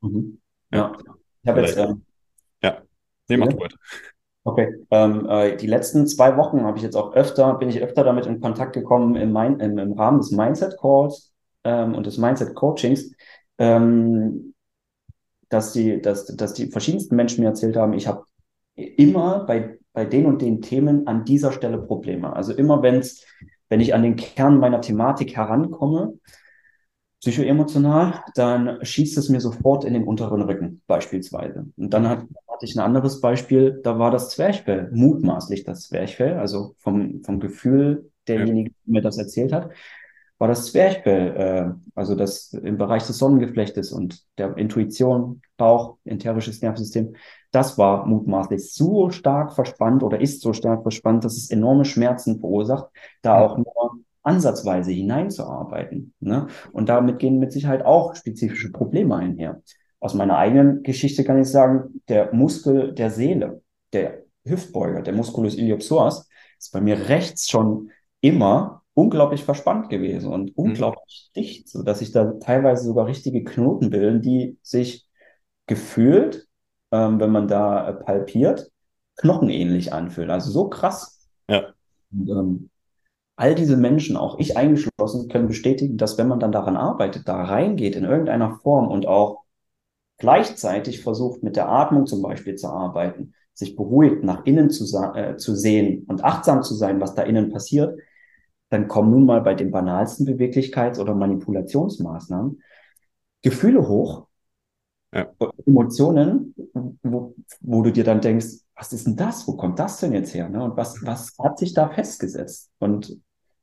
[0.00, 0.40] Mhm.
[0.72, 0.78] Ja.
[0.78, 1.14] ja.
[1.42, 2.04] Ich habe jetzt ähm,
[2.62, 2.82] ja.
[3.28, 3.76] Nee, mach du weiter.
[4.44, 4.74] Okay.
[4.90, 8.26] Ähm, äh, die letzten zwei Wochen habe ich jetzt auch öfter, bin ich öfter damit
[8.26, 11.32] in Kontakt gekommen im, Main, im, im Rahmen des Mindset Calls
[11.64, 13.12] ähm, und des Mindset Coachings,
[13.58, 14.54] ähm,
[15.50, 18.24] dass die, dass, dass die verschiedensten Menschen mir erzählt haben, ich habe
[18.74, 22.34] immer bei, bei den und den Themen an dieser Stelle Probleme.
[22.34, 23.24] Also immer wenn's,
[23.68, 26.14] wenn ich an den Kern meiner Thematik herankomme,
[27.20, 31.66] psychoemotional, dann schießt es mir sofort in den unteren Rücken, beispielsweise.
[31.76, 36.34] Und dann hat, hatte ich ein anderes Beispiel, da war das Zwerchfell, mutmaßlich das Zwerchfell,
[36.34, 39.70] also vom, vom Gefühl derjenige, der mir das erzählt hat,
[40.38, 46.62] war das Zwerchfell, äh, also das im Bereich des Sonnengeflechtes und der Intuition, Bauch, enterisches
[46.62, 47.16] Nervensystem,
[47.50, 52.40] das war mutmaßlich so stark verspannt oder ist so stark verspannt, dass es enorme Schmerzen
[52.40, 52.86] verursacht,
[53.22, 56.14] da auch nur ansatzweise hineinzuarbeiten.
[56.20, 56.48] Ne?
[56.72, 59.62] Und damit gehen mit Sicherheit auch spezifische Probleme einher.
[60.00, 65.56] Aus meiner eigenen Geschichte kann ich sagen, der Muskel der Seele, der Hüftbeuger, der Musculus
[65.56, 70.64] iliopsoas, ist bei mir rechts schon immer unglaublich verspannt gewesen und mhm.
[70.64, 71.40] unglaublich mhm.
[71.40, 75.06] dicht, so dass sich da teilweise sogar richtige Knoten bilden, die sich
[75.66, 76.47] gefühlt,
[76.92, 78.70] ähm, wenn man da äh, palpiert,
[79.16, 80.30] knochenähnlich anfühlen.
[80.30, 81.28] Also so krass.
[81.48, 81.72] Ja.
[82.12, 82.70] Und, ähm,
[83.36, 87.44] all diese Menschen, auch ich eingeschlossen, können bestätigen, dass wenn man dann daran arbeitet, da
[87.44, 89.44] reingeht in irgendeiner Form und auch
[90.18, 95.36] gleichzeitig versucht, mit der Atmung zum Beispiel zu arbeiten, sich beruhigt nach innen zu, äh,
[95.36, 97.98] zu sehen und achtsam zu sein, was da innen passiert,
[98.70, 102.60] dann kommen nun mal bei den banalsten Beweglichkeits- oder Manipulationsmaßnahmen
[103.42, 104.26] Gefühle hoch,
[105.12, 105.32] ja.
[105.64, 106.54] Emotionen,
[107.02, 109.46] wo, wo du dir dann denkst, was ist denn das?
[109.48, 110.48] Wo kommt das denn jetzt her?
[110.48, 110.62] Ne?
[110.62, 112.70] Und was, was hat sich da festgesetzt?
[112.78, 113.18] Und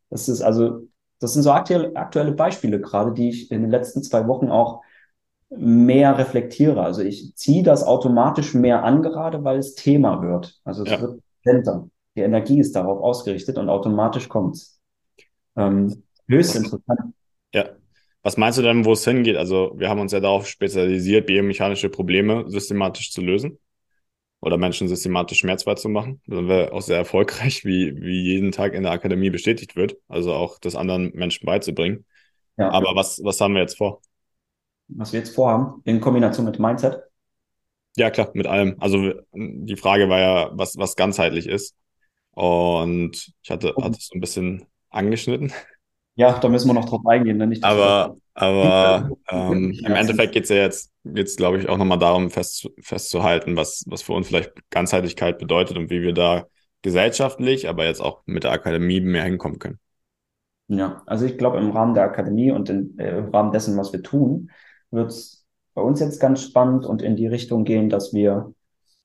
[0.10, 0.88] das ist also,
[1.20, 4.82] das sind so aktuelle, aktuelle Beispiele gerade, die ich in den letzten zwei Wochen auch
[5.50, 6.82] mehr reflektiere.
[6.82, 10.60] Also ich ziehe das automatisch mehr an, gerade weil es Thema wird.
[10.64, 11.02] Also es ja.
[11.02, 11.90] wird präsenter.
[12.16, 14.80] Die Energie ist darauf ausgerichtet und automatisch kommt's.
[15.56, 17.14] Ähm, höchst interessant.
[17.54, 17.70] Ja.
[18.26, 19.38] Was meinst du denn, wo es hingeht?
[19.38, 23.60] Also wir haben uns ja darauf spezialisiert, biomechanische Probleme systematisch zu lösen
[24.40, 26.24] oder Menschen systematisch schmerzfrei zu machen.
[26.26, 29.98] Da sind wir auch sehr erfolgreich, wie, wie jeden Tag in der Akademie bestätigt wird.
[30.08, 32.04] Also auch das anderen Menschen beizubringen.
[32.58, 32.72] Ja.
[32.72, 34.02] Aber was, was haben wir jetzt vor?
[34.88, 37.04] Was wir jetzt vorhaben, in Kombination mit Mindset?
[37.96, 38.76] Ja, klar, mit allem.
[38.80, 41.76] Also die Frage war ja, was, was ganzheitlich ist.
[42.32, 45.54] Und ich hatte, hatte es so ein bisschen angeschnitten.
[46.16, 47.40] Ja, da müssen wir noch drauf eingehen.
[47.40, 51.78] Dann nicht, aber aber ähm, im Endeffekt geht es ja jetzt, jetzt glaube ich, auch
[51.78, 56.46] nochmal darum, fest, festzuhalten, was, was für uns vielleicht Ganzheitlichkeit bedeutet und wie wir da
[56.82, 59.80] gesellschaftlich, aber jetzt auch mit der Akademie mehr hinkommen können.
[60.68, 63.94] Ja, also ich glaube, im Rahmen der Akademie und in, äh, im Rahmen dessen, was
[63.94, 64.52] wir tun,
[64.92, 68.54] wird es bei uns jetzt ganz spannend und in die Richtung gehen, dass wir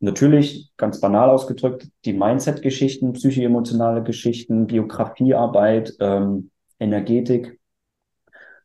[0.01, 7.61] natürlich, ganz banal ausgedrückt, die Mindset-Geschichten, psychoemotionale Geschichten, Biografiearbeit, ähm, Energetik,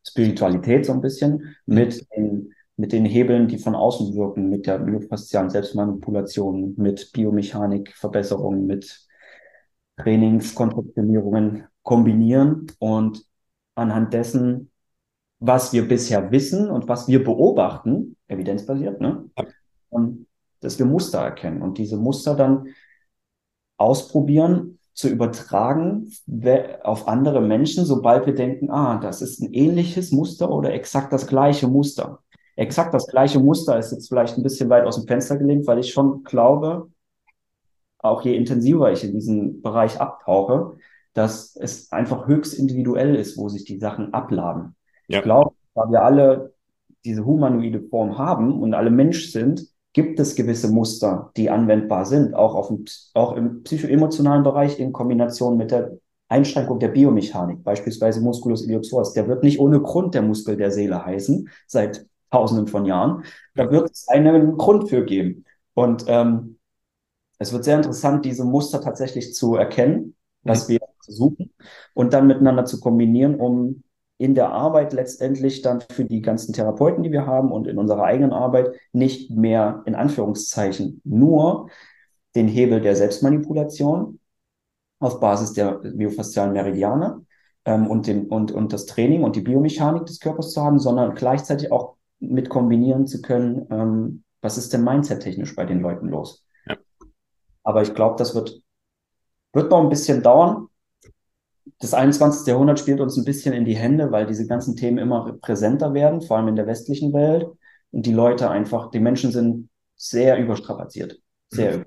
[0.07, 1.75] Spiritualität so ein bisschen mhm.
[1.75, 7.93] mit den, mit den Hebeln, die von außen wirken, mit der myofaszialen Selbstmanipulation, mit Biomechanik,
[7.95, 9.05] Verbesserungen, mit
[9.97, 13.23] Trainingskonzeptionierungen kombinieren und
[13.75, 14.71] anhand dessen,
[15.39, 19.29] was wir bisher wissen und was wir beobachten, evidenzbasiert, ne?
[20.59, 22.67] dass wir Muster erkennen und diese Muster dann
[23.77, 26.09] ausprobieren zu übertragen
[26.83, 31.27] auf andere Menschen, sobald wir denken, ah, das ist ein ähnliches Muster oder exakt das
[31.27, 32.19] gleiche Muster.
[32.55, 35.79] Exakt das gleiche Muster ist jetzt vielleicht ein bisschen weit aus dem Fenster gelehnt, weil
[35.79, 36.89] ich schon glaube,
[37.97, 40.77] auch je intensiver ich in diesen Bereich abtauche,
[41.13, 44.75] dass es einfach höchst individuell ist, wo sich die Sachen abladen.
[45.09, 45.19] Ja.
[45.19, 46.53] Ich glaube, da wir alle
[47.03, 52.33] diese humanoide Form haben und alle Mensch sind, gibt es gewisse Muster, die anwendbar sind,
[52.33, 58.19] auch, auf dem, auch im psychoemotionalen Bereich in Kombination mit der Einschränkung der Biomechanik, beispielsweise
[58.19, 59.13] Musculus iliopsoas.
[59.13, 63.23] Der wird nicht ohne Grund der Muskel der Seele heißen, seit Tausenden von Jahren.
[63.55, 65.45] Da wird es einen Grund für geben.
[65.73, 66.57] Und ähm,
[67.39, 70.73] es wird sehr interessant, diese Muster tatsächlich zu erkennen, was mhm.
[70.73, 71.53] wir suchen
[71.93, 73.83] und dann miteinander zu kombinieren, um
[74.17, 78.03] in der Arbeit letztendlich dann für die ganzen Therapeuten, die wir haben und in unserer
[78.03, 81.69] eigenen Arbeit nicht mehr in Anführungszeichen nur
[82.35, 84.19] den Hebel der Selbstmanipulation
[84.99, 87.25] auf Basis der myofaszialen Meridiane
[87.65, 91.15] ähm, und, den, und, und das Training und die Biomechanik des Körpers zu haben, sondern
[91.15, 96.45] gleichzeitig auch mit kombinieren zu können, ähm, was ist denn mindset-technisch bei den Leuten los.
[96.65, 96.77] Ja.
[97.63, 98.61] Aber ich glaube, das wird,
[99.51, 100.69] wird noch ein bisschen dauern
[101.79, 102.47] das 21.
[102.47, 106.21] Jahrhundert spielt uns ein bisschen in die Hände, weil diese ganzen Themen immer präsenter werden,
[106.21, 107.47] vor allem in der westlichen Welt.
[107.91, 111.19] Und die Leute einfach, die Menschen sind sehr überstrapaziert.
[111.49, 111.85] sehr mhm.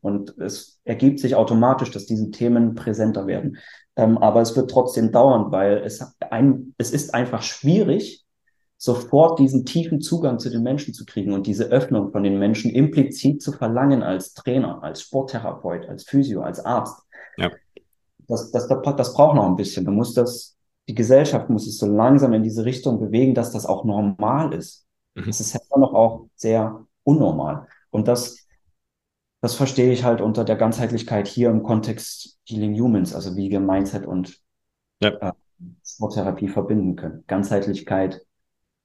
[0.00, 3.56] Und es ergibt sich automatisch, dass diese Themen präsenter werden.
[3.96, 8.24] Ähm, aber es wird trotzdem dauern, weil es, ein, es ist einfach schwierig,
[8.76, 12.70] sofort diesen tiefen Zugang zu den Menschen zu kriegen und diese Öffnung von den Menschen
[12.70, 17.00] implizit zu verlangen als Trainer, als Sporttherapeut, als Physio, als Arzt.
[17.36, 17.50] Ja.
[18.32, 19.84] Das, das, das, das braucht noch ein bisschen.
[19.84, 20.56] Da muss das,
[20.88, 24.86] die Gesellschaft muss sich so langsam in diese Richtung bewegen, dass das auch normal ist.
[25.14, 25.26] Mhm.
[25.26, 27.66] Das ist immer noch auch sehr unnormal.
[27.90, 28.42] Und das
[29.42, 33.58] das verstehe ich halt unter der Ganzheitlichkeit hier im Kontext Healing Humans, also wie wir
[33.58, 34.38] Mindset und
[35.00, 35.10] ja.
[35.10, 35.32] äh,
[35.84, 37.24] Sporttherapie verbinden können.
[37.26, 38.24] Ganzheitlichkeit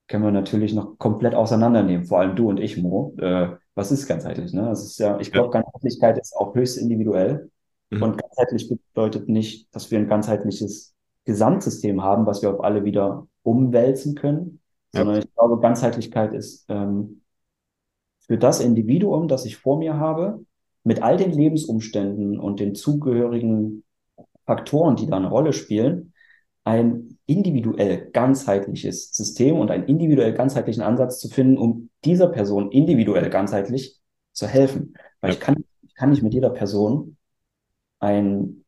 [0.07, 3.15] können wir natürlich noch komplett auseinandernehmen, vor allem du und ich, Mo.
[3.19, 4.51] Äh, was ist ganzheitlich?
[4.51, 4.63] Ne?
[4.63, 5.61] Das ist ja, ich glaube, ja.
[5.61, 7.51] Ganzheitlichkeit ist auch höchst individuell.
[7.91, 8.01] Mhm.
[8.01, 10.93] Und ganzheitlich bedeutet nicht, dass wir ein ganzheitliches
[11.25, 14.59] Gesamtsystem haben, was wir auf alle wieder umwälzen können,
[14.93, 15.01] ja.
[15.01, 17.21] sondern ich glaube, Ganzheitlichkeit ist ähm,
[18.19, 20.45] für das Individuum, das ich vor mir habe,
[20.83, 23.83] mit all den Lebensumständen und den zugehörigen
[24.45, 26.13] Faktoren, die da eine Rolle spielen,
[26.63, 33.29] ein individuell ganzheitliches System und einen individuell ganzheitlichen Ansatz zu finden, um dieser Person individuell
[33.29, 33.99] ganzheitlich
[34.31, 34.93] zu helfen.
[35.19, 35.33] Weil ja.
[35.35, 37.16] ich, kann, ich kann nicht mit jeder Person
[37.99, 38.63] ein,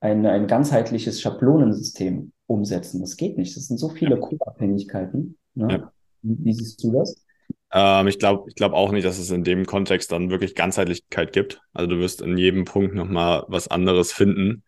[0.00, 3.00] ein, ein ganzheitliches Schablonensystem umsetzen.
[3.00, 3.56] Das geht nicht.
[3.56, 5.36] Das sind so viele Co-Abhängigkeiten.
[5.54, 5.68] Ne?
[5.70, 5.92] Ja.
[6.22, 7.24] Wie, wie siehst du das?
[7.72, 11.32] Ähm, ich glaube ich glaub auch nicht, dass es in dem Kontext dann wirklich Ganzheitlichkeit
[11.32, 11.60] gibt.
[11.72, 14.62] Also du wirst in jedem Punkt nochmal was anderes finden.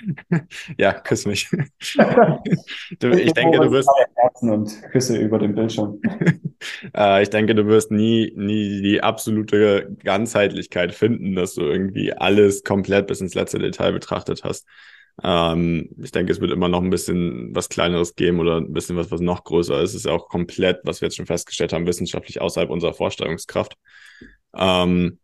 [0.78, 1.48] ja, küss mich.
[2.98, 3.88] du, ich denke, du wirst.
[4.16, 6.00] Herzen und Küsse über den Bildschirm.
[6.96, 12.64] äh, ich denke, du wirst nie, nie die absolute Ganzheitlichkeit finden, dass du irgendwie alles
[12.64, 14.66] komplett bis ins letzte Detail betrachtet hast.
[15.22, 18.96] Ähm, ich denke, es wird immer noch ein bisschen was Kleineres geben oder ein bisschen
[18.96, 19.90] was, was noch größer ist.
[19.90, 23.74] Es ist ja auch komplett, was wir jetzt schon festgestellt haben, wissenschaftlich außerhalb unserer Vorstellungskraft.
[24.56, 25.18] Ähm,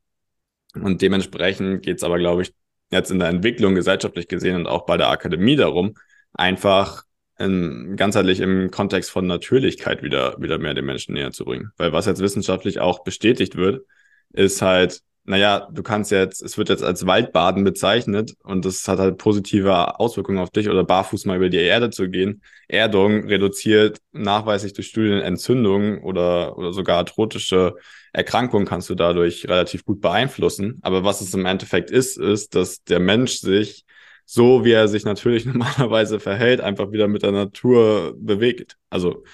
[0.74, 2.54] und dementsprechend geht es aber, glaube ich,
[2.90, 5.94] jetzt in der Entwicklung gesellschaftlich gesehen und auch bei der Akademie darum,
[6.32, 7.04] einfach
[7.38, 11.72] in, ganzheitlich im Kontext von Natürlichkeit wieder, wieder mehr den Menschen näher zu bringen.
[11.76, 13.86] Weil was jetzt wissenschaftlich auch bestätigt wird,
[14.32, 18.98] ist halt, naja, du kannst jetzt, es wird jetzt als Waldbaden bezeichnet und das hat
[18.98, 22.42] halt positive Auswirkungen auf dich oder barfuß mal über die Erde zu gehen.
[22.68, 27.76] Erdung reduziert nachweislich durch Studien Entzündungen oder, oder sogar arthrotische
[28.12, 30.78] Erkrankungen kannst du dadurch relativ gut beeinflussen.
[30.82, 33.84] Aber was es im Endeffekt ist, ist, dass der Mensch sich
[34.24, 38.76] so, wie er sich natürlich normalerweise verhält, einfach wieder mit der Natur bewegt.
[38.88, 39.24] Also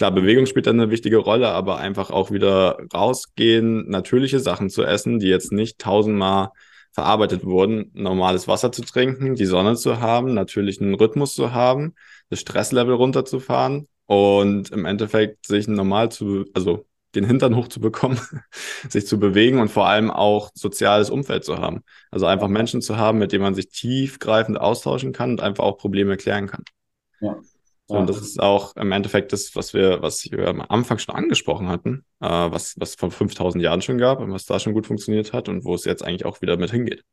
[0.00, 4.82] Klar, Bewegung spielt dann eine wichtige Rolle, aber einfach auch wieder rausgehen, natürliche Sachen zu
[4.82, 6.52] essen, die jetzt nicht tausendmal
[6.92, 11.94] verarbeitet wurden, normales Wasser zu trinken, die Sonne zu haben, natürlichen Rhythmus zu haben,
[12.30, 18.18] das Stresslevel runterzufahren und im Endeffekt sich normal zu, also den Hintern hochzubekommen,
[18.88, 21.82] sich zu bewegen und vor allem auch soziales Umfeld zu haben.
[22.10, 25.76] Also einfach Menschen zu haben, mit denen man sich tiefgreifend austauschen kann und einfach auch
[25.76, 26.64] Probleme klären kann.
[27.20, 27.38] Ja.
[27.98, 31.68] Und das ist auch im Endeffekt das, was wir, was wir am Anfang schon angesprochen
[31.68, 35.32] hatten, äh, was, was vor 5000 Jahren schon gab und was da schon gut funktioniert
[35.32, 37.04] hat und wo es jetzt eigentlich auch wieder mit hingeht.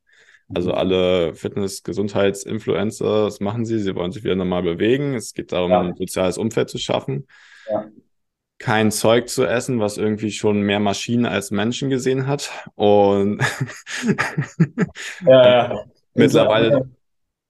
[0.54, 5.14] Also alle Fitness-, Gesundheits-Influencer, das machen sie, sie wollen sich wieder normal bewegen.
[5.14, 5.80] Es geht darum, ja.
[5.80, 7.26] ein soziales Umfeld zu schaffen.
[7.70, 7.86] Ja.
[8.58, 12.50] Kein Zeug zu essen, was irgendwie schon mehr Maschinen als Menschen gesehen hat.
[12.74, 13.40] Und
[15.26, 15.84] ja, ja.
[16.14, 16.88] mittlerweile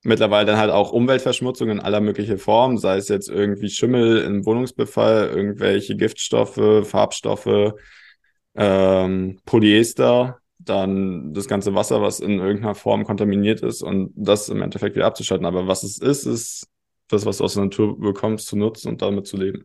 [0.03, 4.47] mittlerweile dann halt auch Umweltverschmutzung in aller möglichen Formen, sei es jetzt irgendwie Schimmel im
[4.47, 7.75] Wohnungsbefall, irgendwelche Giftstoffe, Farbstoffe,
[8.55, 14.63] ähm, Polyester, dann das ganze Wasser, was in irgendeiner Form kontaminiert ist und das im
[14.63, 15.47] Endeffekt wieder abzuschalten.
[15.47, 16.67] Aber was es ist, ist
[17.09, 19.65] das, was du aus der Natur bekommst, zu nutzen und damit zu leben.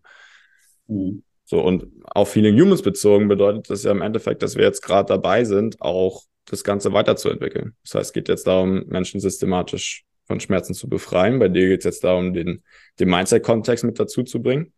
[0.88, 1.24] Mhm.
[1.46, 5.08] So, und auf Feeling Humans bezogen bedeutet das ja im Endeffekt, dass wir jetzt gerade
[5.08, 7.76] dabei sind, auch das Ganze weiterzuentwickeln.
[7.84, 11.39] Das heißt, es geht jetzt darum, Menschen systematisch von Schmerzen zu befreien.
[11.39, 12.63] Bei dir geht es jetzt darum, den,
[12.99, 14.73] den Mindset-Kontext mit dazu zu bringen.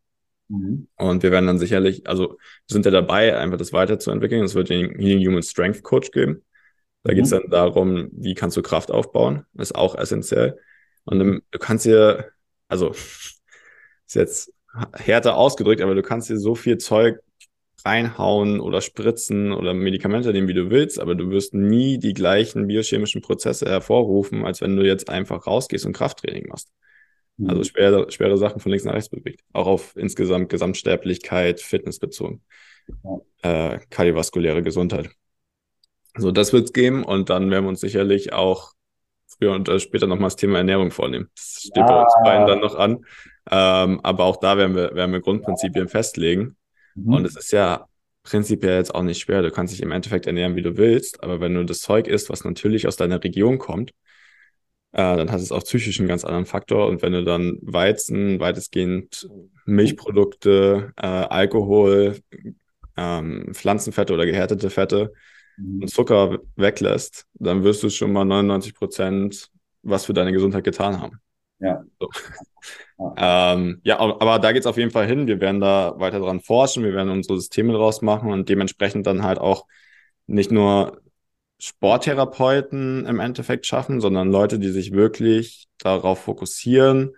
[0.47, 0.87] Mhm.
[0.95, 4.43] Und wir werden dann sicherlich, also wir sind ja dabei, einfach das weiterzuentwickeln.
[4.43, 6.43] Es wird den Healing Human Strength Coach geben.
[7.03, 7.15] Da mhm.
[7.15, 9.45] geht es dann darum, wie kannst du Kraft aufbauen.
[9.53, 10.59] Das ist auch essentiell.
[11.05, 12.31] Und du kannst dir,
[12.67, 12.89] also
[14.05, 14.53] ist jetzt
[14.93, 17.19] härter ausgedrückt, aber du kannst dir so viel Zeug
[17.85, 22.67] reinhauen oder spritzen oder Medikamente nehmen, wie du willst, aber du wirst nie die gleichen
[22.67, 26.71] biochemischen Prozesse hervorrufen, als wenn du jetzt einfach rausgehst und Krafttraining machst.
[27.37, 27.49] Mhm.
[27.49, 29.41] Also schwere, schwere Sachen von links nach rechts bewegt.
[29.53, 32.41] Auch auf insgesamt Gesamtsterblichkeit, Fitness bezogen.
[33.03, 33.73] Ja.
[33.73, 35.09] Äh, kardiovaskuläre Gesundheit.
[36.17, 38.71] So, das wird's geben und dann werden wir uns sicherlich auch
[39.27, 41.29] früher und äh, später nochmal das Thema Ernährung vornehmen.
[41.35, 41.85] Das steht ja.
[41.85, 43.05] bei uns beiden dann noch an.
[43.51, 46.55] Ähm, aber auch da werden wir, werden wir Grundprinzipien festlegen.
[46.95, 47.13] Mhm.
[47.13, 47.87] Und es ist ja
[48.23, 49.41] prinzipiell jetzt auch nicht schwer.
[49.41, 52.29] Du kannst dich im Endeffekt ernähren, wie du willst, aber wenn du das Zeug isst,
[52.29, 53.91] was natürlich aus deiner Region kommt,
[54.91, 56.87] äh, dann hat es auch psychisch einen ganz anderen Faktor.
[56.87, 59.29] Und wenn du dann Weizen, weitestgehend
[59.65, 62.19] Milchprodukte, äh, Alkohol,
[62.97, 65.13] ähm, Pflanzenfette oder gehärtete Fette
[65.57, 65.81] mhm.
[65.83, 69.51] und Zucker weglässt, dann wirst du schon mal 99 Prozent
[69.85, 71.19] was für deine Gesundheit getan haben.
[71.59, 71.83] Ja.
[71.99, 72.09] So.
[72.97, 73.53] Ja.
[73.53, 75.27] Ähm, ja, aber da geht es auf jeden Fall hin.
[75.27, 79.23] Wir werden da weiter dran forschen, wir werden unsere Systeme draus machen und dementsprechend dann
[79.23, 79.65] halt auch
[80.27, 81.01] nicht nur
[81.59, 87.15] Sporttherapeuten im Endeffekt schaffen, sondern Leute, die sich wirklich darauf fokussieren,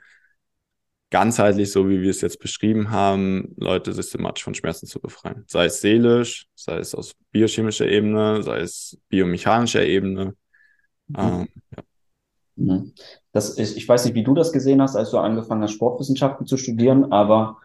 [1.09, 5.43] ganzheitlich, so wie wir es jetzt beschrieben haben, Leute systematisch von Schmerzen zu befreien.
[5.47, 10.35] Sei es seelisch, sei es aus biochemischer Ebene, sei es biomechanischer Ebene.
[11.07, 11.15] Mhm.
[11.17, 11.83] Ähm, ja.
[12.57, 12.93] Mhm.
[13.31, 16.45] Das ist, ich weiß nicht, wie du das gesehen hast, als du angefangen hast, Sportwissenschaften
[16.45, 17.57] zu studieren, aber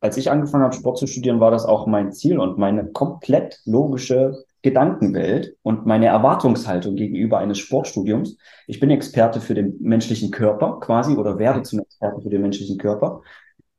[0.00, 3.60] als ich angefangen habe, Sport zu studieren, war das auch mein Ziel und meine komplett
[3.64, 8.36] logische Gedankenwelt und meine Erwartungshaltung gegenüber eines Sportstudiums.
[8.66, 12.78] Ich bin Experte für den menschlichen Körper quasi oder werde zum Experten für den menschlichen
[12.78, 13.22] Körper.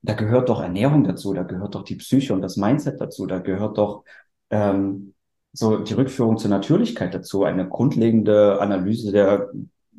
[0.02, 3.39] Da gehört doch Ernährung dazu, da gehört doch die Psyche und das Mindset dazu, da
[3.39, 4.04] gehört doch
[4.50, 5.13] ähm,
[5.52, 9.50] so die Rückführung zur Natürlichkeit dazu, eine grundlegende Analyse der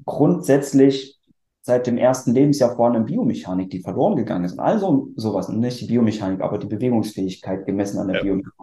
[0.04, 1.20] grundsätzlich
[1.62, 4.52] seit dem ersten Lebensjahr vorhandenen Biomechanik, die verloren gegangen ist.
[4.52, 8.22] Und also sowas, nicht die Biomechanik, aber die Bewegungsfähigkeit gemessen an der ja.
[8.22, 8.54] Biomechanik.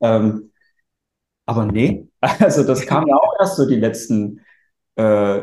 [0.00, 0.50] Ähm,
[1.46, 4.40] aber nee, also das kam ja auch erst so die letzten
[4.96, 5.42] äh,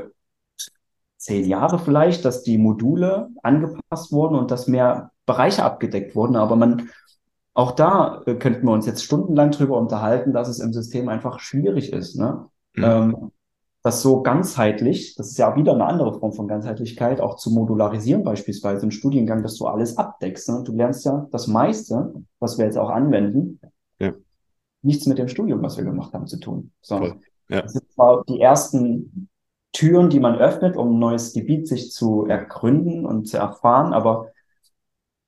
[1.18, 6.36] zehn Jahre vielleicht, dass die Module angepasst wurden und dass mehr Bereiche abgedeckt wurden.
[6.36, 6.90] Aber man,
[7.54, 11.40] auch da äh, könnten wir uns jetzt stundenlang drüber unterhalten, dass es im System einfach
[11.40, 12.16] schwierig ist.
[12.16, 12.46] Ne?
[12.74, 12.84] Mhm.
[12.84, 13.32] Ähm,
[13.86, 18.24] das so ganzheitlich, das ist ja wieder eine andere Form von Ganzheitlichkeit, auch zu modularisieren
[18.24, 20.50] beispielsweise im Studiengang, dass du alles abdeckst.
[20.50, 20.64] Ne?
[20.66, 23.60] Du lernst ja das meiste, was wir jetzt auch anwenden,
[24.00, 24.12] ja.
[24.82, 26.72] nichts mit dem Studium, was wir gemacht haben, zu tun.
[26.82, 27.62] Sondern ja.
[27.62, 29.30] das sind zwar die ersten
[29.72, 34.32] Türen, die man öffnet, um ein neues Gebiet sich zu ergründen und zu erfahren, aber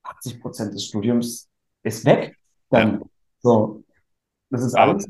[0.02, 1.48] 80 Prozent des Studiums
[1.84, 2.36] ist weg.
[2.72, 3.06] Dann, ja.
[3.38, 3.84] so,
[4.50, 5.08] das ist alles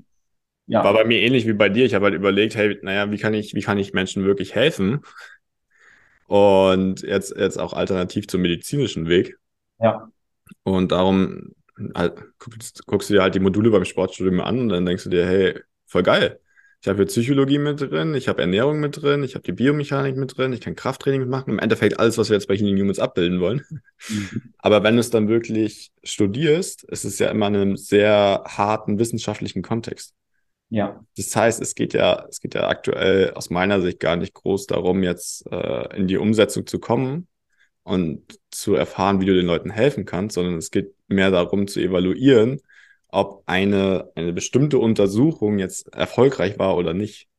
[0.67, 0.83] ja.
[0.83, 1.85] War bei mir ähnlich wie bei dir.
[1.85, 5.01] Ich habe halt überlegt, hey, naja, wie kann ich, wie kann ich Menschen wirklich helfen?
[6.27, 9.37] Und jetzt, jetzt auch alternativ zum medizinischen Weg.
[9.79, 10.09] Ja.
[10.63, 11.55] Und darum
[11.95, 15.09] halt, guckst, guckst du dir halt die Module beim Sportstudium an und dann denkst du
[15.09, 16.39] dir, hey, voll geil.
[16.81, 20.15] Ich habe hier Psychologie mit drin, ich habe Ernährung mit drin, ich habe die Biomechanik
[20.15, 21.51] mit drin, ich kann Krafttraining mitmachen.
[21.51, 23.63] Im Endeffekt alles, was wir jetzt bei Healing Humans abbilden wollen.
[24.09, 24.53] Mhm.
[24.59, 28.99] Aber wenn du es dann wirklich studierst, ist es ja immer in einem sehr harten
[28.99, 30.13] wissenschaftlichen Kontext.
[30.69, 31.03] Ja.
[31.15, 34.67] Das heißt, es geht ja, es geht ja aktuell aus meiner Sicht gar nicht groß
[34.67, 37.27] darum, jetzt äh, in die Umsetzung zu kommen
[37.83, 41.79] und zu erfahren, wie du den Leuten helfen kannst, sondern es geht mehr darum zu
[41.79, 42.59] evaluieren,
[43.07, 47.29] ob eine, eine bestimmte Untersuchung jetzt erfolgreich war oder nicht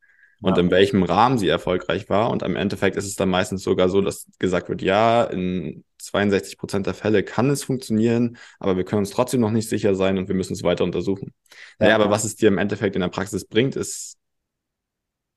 [0.40, 0.62] und ja.
[0.62, 2.30] in welchem Rahmen sie erfolgreich war.
[2.30, 6.58] Und am Endeffekt ist es dann meistens sogar so, dass gesagt wird, ja, in 62
[6.58, 10.18] Prozent der Fälle kann es funktionieren, aber wir können uns trotzdem noch nicht sicher sein
[10.18, 11.32] und wir müssen es weiter untersuchen.
[11.50, 14.16] Ja, naja, aber was es dir im Endeffekt in der Praxis bringt, ist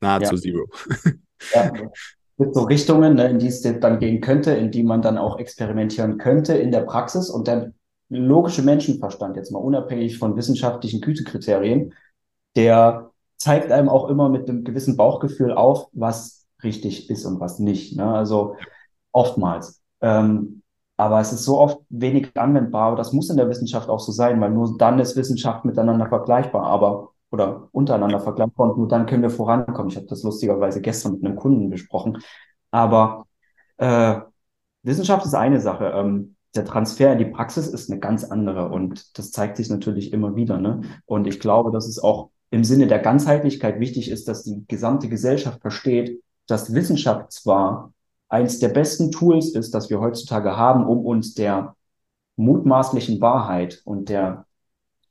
[0.02, 0.42] nahezu ja.
[0.42, 0.70] zero.
[1.54, 1.72] Ja.
[1.74, 5.18] Es gibt so Richtungen, ne, in die es dann gehen könnte, in die man dann
[5.18, 7.74] auch experimentieren könnte in der Praxis und der
[8.10, 11.94] logische Menschenverstand, jetzt mal unabhängig von wissenschaftlichen Gütekriterien,
[12.56, 17.60] der zeigt einem auch immer mit einem gewissen Bauchgefühl auf, was richtig ist und was
[17.60, 17.96] nicht.
[17.96, 18.06] Ne?
[18.06, 18.56] Also
[19.12, 19.81] oftmals.
[20.02, 20.62] Ähm,
[20.98, 24.12] aber es ist so oft wenig anwendbar, aber das muss in der Wissenschaft auch so
[24.12, 29.06] sein, weil nur dann ist Wissenschaft miteinander vergleichbar, aber oder untereinander vergleichbar und nur dann
[29.06, 29.90] können wir vorankommen.
[29.90, 32.20] Ich habe das lustigerweise gestern mit einem Kunden besprochen.
[32.72, 33.26] Aber
[33.78, 34.20] äh,
[34.84, 35.92] Wissenschaft ist eine Sache.
[35.96, 40.12] Ähm, der Transfer in die Praxis ist eine ganz andere und das zeigt sich natürlich
[40.12, 40.58] immer wieder.
[40.60, 40.82] Ne?
[41.06, 45.08] Und ich glaube, dass es auch im Sinne der Ganzheitlichkeit wichtig ist, dass die gesamte
[45.08, 47.94] Gesellschaft versteht, dass Wissenschaft zwar
[48.32, 51.76] eins der besten Tools ist, das wir heutzutage haben, um uns der
[52.38, 54.46] mutmaßlichen Wahrheit und der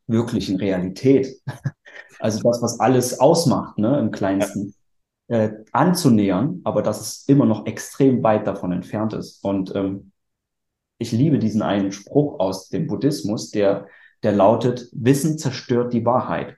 [0.06, 1.40] wirklichen Realität,
[2.18, 4.74] also das, was alles ausmacht, ne, im kleinsten,
[5.28, 9.44] äh, anzunähern, aber dass es immer noch extrem weit davon entfernt ist.
[9.44, 10.10] Und ähm,
[10.98, 13.86] ich liebe diesen einen Spruch aus dem Buddhismus, der,
[14.22, 16.56] der lautet, Wissen zerstört die Wahrheit.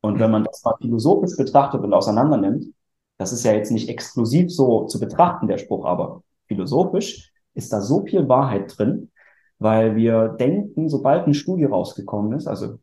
[0.00, 2.72] Und wenn man das mal philosophisch betrachtet und auseinander nimmt,
[3.18, 7.80] das ist ja jetzt nicht exklusiv so zu betrachten, der Spruch, aber philosophisch ist da
[7.80, 9.10] so viel Wahrheit drin,
[9.58, 12.78] weil wir denken, sobald eine Studie rausgekommen ist, also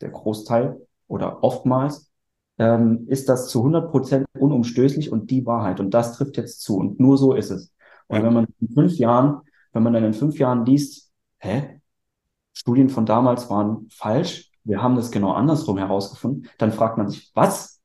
[0.00, 2.10] der Großteil oder oftmals,
[2.58, 5.80] ähm, ist das zu 100 Prozent unumstößlich und die Wahrheit.
[5.80, 6.76] Und das trifft jetzt zu.
[6.76, 7.72] Und nur so ist es.
[8.06, 8.24] Und ja.
[8.24, 9.40] wenn man in fünf Jahren,
[9.72, 11.80] wenn man dann in fünf Jahren liest, hä,
[12.52, 17.30] Studien von damals waren falsch, wir haben das genau andersrum herausgefunden, dann fragt man sich,
[17.34, 17.79] was?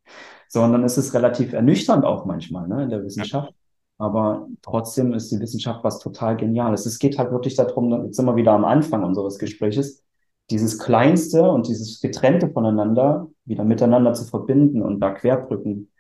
[0.48, 3.50] Sondern es ist relativ ernüchternd auch manchmal ne, in der Wissenschaft.
[3.50, 3.56] Ja.
[3.98, 6.86] Aber trotzdem ist die Wissenschaft was total Geniales.
[6.86, 10.04] Es geht halt wirklich darum, jetzt sind wir wieder am Anfang unseres Gespräches,
[10.50, 15.92] dieses Kleinste und dieses Getrennte voneinander wieder miteinander zu verbinden und da Querbrücken,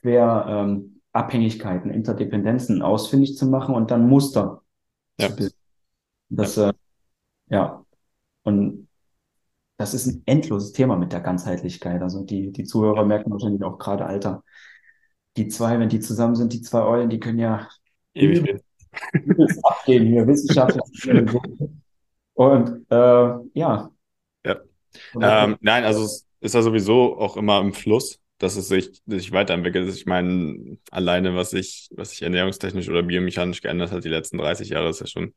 [0.00, 4.62] Querabhängigkeiten, ähm, Interdependenzen ausfindig zu machen und dann Muster
[5.18, 5.28] ja.
[5.28, 5.50] zu
[6.28, 6.70] Das, ja.
[6.70, 6.74] Äh,
[7.50, 7.84] ja.
[8.42, 8.87] Und
[9.78, 12.02] das ist ein endloses Thema mit der Ganzheitlichkeit.
[12.02, 14.42] Also die, die Zuhörer merken wahrscheinlich auch gerade, Alter,
[15.36, 17.68] die zwei, wenn die zusammen sind, die zwei Eulen, die können ja
[18.12, 18.60] ewig
[19.62, 20.82] abgehen hier, wissenschaftlich.
[22.34, 23.90] Und äh, ja.
[24.44, 24.56] Ja.
[25.20, 29.30] Ähm, nein, also es ist ja sowieso auch immer im Fluss, dass es sich, sich
[29.30, 29.94] weiterentwickelt.
[29.94, 34.70] Ich meine, alleine, was sich, was sich ernährungstechnisch oder biomechanisch geändert hat, die letzten 30
[34.70, 35.34] Jahre, ist ja schon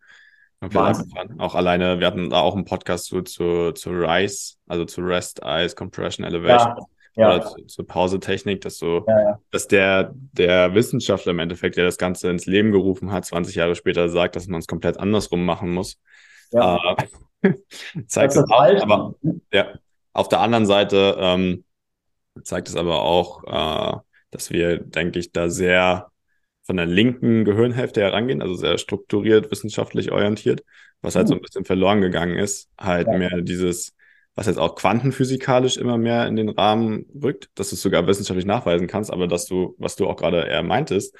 [1.39, 5.41] Auch alleine, wir hatten da auch einen Podcast zu, zu, zu RISE, also zu Rest,
[5.43, 6.75] Eyes, Compression, Elevation.
[6.77, 6.85] Ja
[7.15, 7.35] ja.
[7.35, 9.39] oder zu, zur Pausetechnik, dass so, ja, ja.
[9.51, 13.75] dass der, der Wissenschaftler im Endeffekt, der das Ganze ins Leben gerufen hat, 20 Jahre
[13.75, 15.99] später sagt, dass man es komplett andersrum machen muss.
[16.51, 16.79] Ja.
[17.41, 17.53] Äh,
[18.07, 19.15] zeigt es auch, aber
[19.51, 19.73] ja,
[20.13, 21.63] auf der anderen Seite ähm,
[22.43, 23.97] zeigt es aber auch, äh,
[24.31, 26.10] dass wir, denke ich, da sehr
[26.71, 30.63] von der linken Gehirnhälfte herangehen, also sehr strukturiert, wissenschaftlich orientiert,
[31.01, 32.69] was halt so ein bisschen verloren gegangen ist.
[32.79, 33.17] Halt ja.
[33.17, 33.93] mehr dieses,
[34.35, 38.45] was jetzt auch quantenphysikalisch immer mehr in den Rahmen rückt, dass du es sogar wissenschaftlich
[38.45, 41.13] nachweisen kannst, aber dass du, was du auch gerade eher meintest,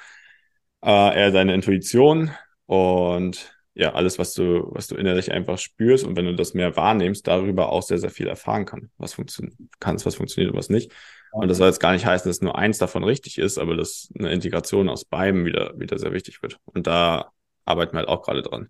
[0.82, 2.30] äh, eher deine Intuition
[2.64, 6.76] und ja, alles, was du, was du innerlich einfach spürst und wenn du das mehr
[6.76, 10.70] wahrnimmst, darüber auch sehr, sehr viel erfahren kann, was funktioniert, kannst, was funktioniert und was
[10.70, 10.92] nicht.
[11.32, 14.10] Und das soll jetzt gar nicht heißen, dass nur eins davon richtig ist, aber dass
[14.18, 16.58] eine Integration aus beiden wieder, wieder sehr wichtig wird.
[16.66, 17.32] Und da
[17.64, 18.68] arbeiten wir halt auch gerade dran.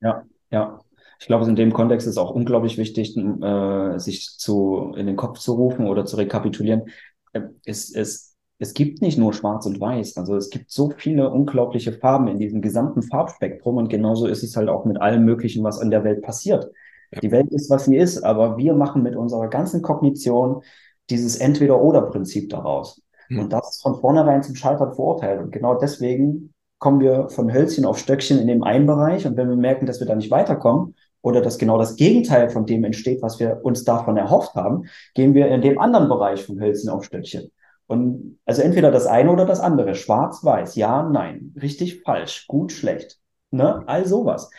[0.00, 0.80] Ja, ja.
[1.20, 5.38] Ich glaube, in dem Kontext ist auch unglaublich wichtig, äh, sich zu, in den Kopf
[5.38, 6.90] zu rufen oder zu rekapitulieren.
[7.32, 10.16] Äh, es, es, es gibt nicht nur Schwarz und Weiß.
[10.16, 14.56] Also es gibt so viele unglaubliche Farben in diesem gesamten Farbspektrum und genauso ist es
[14.56, 16.70] halt auch mit allem Möglichen, was in der Welt passiert.
[17.12, 17.20] Ja.
[17.20, 20.62] Die Welt ist, was sie ist, aber wir machen mit unserer ganzen Kognition
[21.10, 23.02] dieses Entweder-Oder-Prinzip daraus.
[23.28, 23.40] Hm.
[23.40, 25.40] Und das ist von vornherein zum Scheitern verurteilt.
[25.40, 29.26] Und genau deswegen kommen wir von Hölzchen auf Stöckchen in dem einen Bereich.
[29.26, 30.94] Und wenn wir merken, dass wir da nicht weiterkommen,
[31.24, 34.84] oder dass genau das Gegenteil von dem entsteht, was wir uns davon erhofft haben,
[35.14, 37.50] gehen wir in dem anderen Bereich von Hölzchen auf Stöckchen.
[37.86, 39.94] Und also entweder das eine oder das andere.
[39.94, 43.18] Schwarz, weiß, ja, nein, richtig, falsch, gut, schlecht.
[43.50, 43.82] Ne?
[43.86, 44.50] All sowas.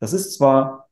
[0.00, 0.90] Das ist zwar,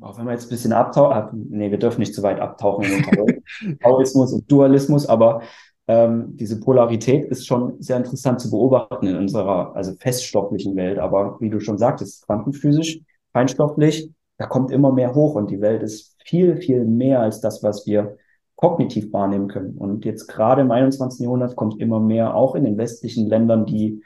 [0.00, 3.78] auch wenn wir jetzt ein bisschen abtauchen, nee, wir dürfen nicht zu weit abtauchen in
[3.78, 5.42] Taoismus und Dualismus, aber
[5.88, 10.98] ähm, diese Polarität ist schon sehr interessant zu beobachten in unserer, also feststofflichen Welt.
[10.98, 13.00] Aber wie du schon sagtest, quantenphysisch
[13.32, 17.62] feinstofflich, da kommt immer mehr hoch und die Welt ist viel, viel mehr als das,
[17.62, 18.16] was wir
[18.56, 19.76] kognitiv wahrnehmen können.
[19.76, 21.20] Und jetzt gerade im 21.
[21.20, 24.02] Jahrhundert kommt immer mehr auch in den westlichen Ländern, die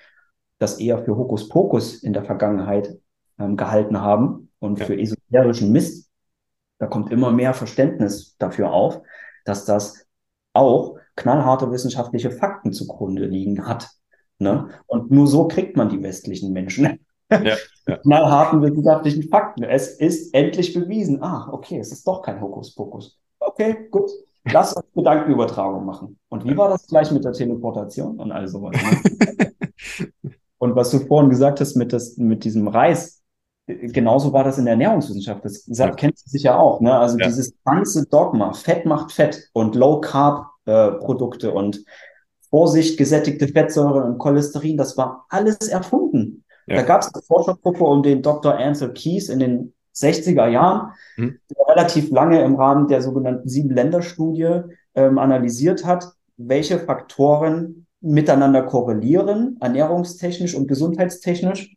[0.58, 2.98] das eher für Hokuspokus in der Vergangenheit
[3.38, 4.84] ähm, gehalten haben und ja.
[4.84, 4.94] für
[5.30, 6.10] esoterischen Mist.
[6.78, 9.00] Da kommt immer mehr Verständnis dafür auf,
[9.44, 10.06] dass das
[10.52, 13.90] auch knallharte wissenschaftliche Fakten zugrunde liegen hat.
[14.38, 14.68] Ne?
[14.86, 17.00] Und nur so kriegt man die westlichen Menschen
[17.30, 17.56] ja,
[17.86, 17.96] ja.
[18.02, 19.62] knallharten wissenschaftlichen Fakten.
[19.62, 21.22] Es ist endlich bewiesen.
[21.22, 23.18] Ah, okay, es ist doch kein Hokuspokus.
[23.38, 24.10] Okay, gut.
[24.44, 26.18] Lass uns Gedankenübertragung machen.
[26.30, 28.74] Und wie war das gleich mit der Teleportation und all sowas?
[28.74, 29.52] Ne?
[30.58, 33.19] und was du vorhin gesagt hast mit, das, mit diesem Reis,
[33.92, 35.44] genauso war das in der Ernährungswissenschaft.
[35.44, 35.90] Das ja.
[35.92, 36.80] kennst du sicher auch.
[36.80, 36.96] Ne?
[36.96, 37.26] Also ja.
[37.26, 41.84] dieses ganze Dogma, Fett macht Fett und Low-Carb-Produkte äh, und
[42.50, 46.44] Vorsicht, gesättigte Fettsäuren und Cholesterin, das war alles erfunden.
[46.66, 46.76] Ja.
[46.76, 48.56] Da gab es eine Forschergruppe um den Dr.
[48.56, 51.38] Ansel Keys in den 60er Jahren, hm.
[51.50, 54.62] der relativ lange im Rahmen der sogenannten Sieben-Länder-Studie
[54.94, 61.76] ähm, analysiert hat, welche Faktoren miteinander korrelieren, ernährungstechnisch und gesundheitstechnisch,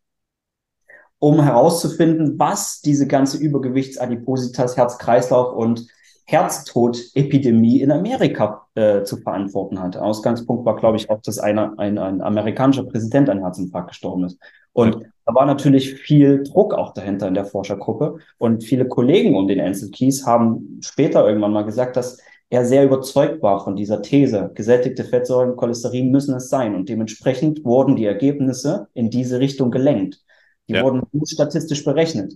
[1.23, 5.87] um herauszufinden, was diese ganze Übergewichtsadipositas, Herz-Kreislauf und
[6.25, 10.01] Herztod-Epidemie in Amerika äh, zu verantworten hatte.
[10.01, 14.37] Ausgangspunkt war, glaube ich, auch, dass einer, ein, ein amerikanischer Präsident an Herzinfarkt gestorben ist.
[14.73, 15.01] Und ja.
[15.25, 18.17] da war natürlich viel Druck auch dahinter in der Forschergruppe.
[18.37, 22.19] Und viele Kollegen um den Ansel Keys haben später irgendwann mal gesagt, dass
[22.49, 24.51] er sehr überzeugt war von dieser These.
[24.55, 26.75] Gesättigte Fettsäuren, Cholesterin müssen es sein.
[26.75, 30.19] Und dementsprechend wurden die Ergebnisse in diese Richtung gelenkt.
[30.67, 30.83] Die ja.
[30.83, 32.33] wurden gut statistisch berechnet.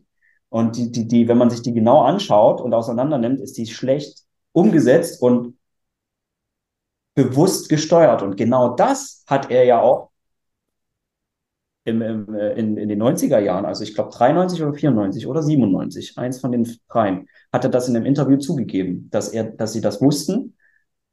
[0.50, 3.68] Und die, die, die, wenn man sich die genau anschaut und auseinander nimmt, ist die
[3.68, 4.24] schlecht
[4.54, 5.58] umgesetzt und
[7.16, 8.22] bewusst gesteuert.
[8.22, 10.12] Und genau das hat er ja auch
[11.84, 15.42] im, im, äh, in, in den 90er Jahren, also ich glaube 93 oder 94 oder
[15.42, 19.74] 97, eins von den dreien, hat er das in einem Interview zugegeben, dass er, dass
[19.74, 20.58] sie das wussten,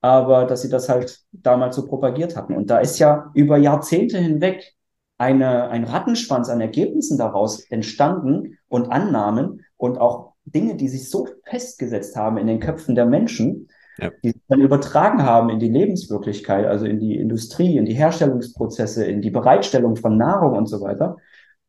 [0.00, 2.54] aber dass sie das halt damals so propagiert hatten.
[2.54, 4.74] Und da ist ja über Jahrzehnte hinweg
[5.18, 11.28] eine, ein Rattenschwanz an Ergebnissen daraus entstanden und Annahmen und auch Dinge, die sich so
[11.44, 14.10] festgesetzt haben in den Köpfen der Menschen, ja.
[14.22, 19.04] die sich dann übertragen haben in die Lebenswirklichkeit, also in die Industrie, in die Herstellungsprozesse,
[19.04, 21.16] in die Bereitstellung von Nahrung und so weiter,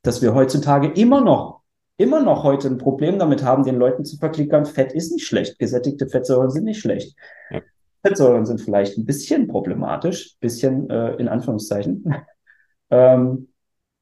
[0.01, 1.61] dass wir heutzutage immer noch,
[1.97, 5.59] immer noch heute ein Problem damit haben, den Leuten zu verklickern, Fett ist nicht schlecht,
[5.59, 7.15] gesättigte Fettsäuren sind nicht schlecht.
[7.51, 7.61] Ja.
[8.05, 12.03] Fettsäuren sind vielleicht ein bisschen problematisch, bisschen äh, in Anführungszeichen,
[12.95, 13.47] ähm,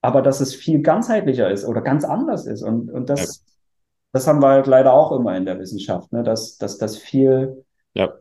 [0.01, 3.53] aber dass es viel ganzheitlicher ist oder ganz anders ist und, und das, ja.
[4.11, 6.23] das haben wir halt leider auch immer in der Wissenschaft, ne?
[6.23, 8.11] dass, dass das viel ja.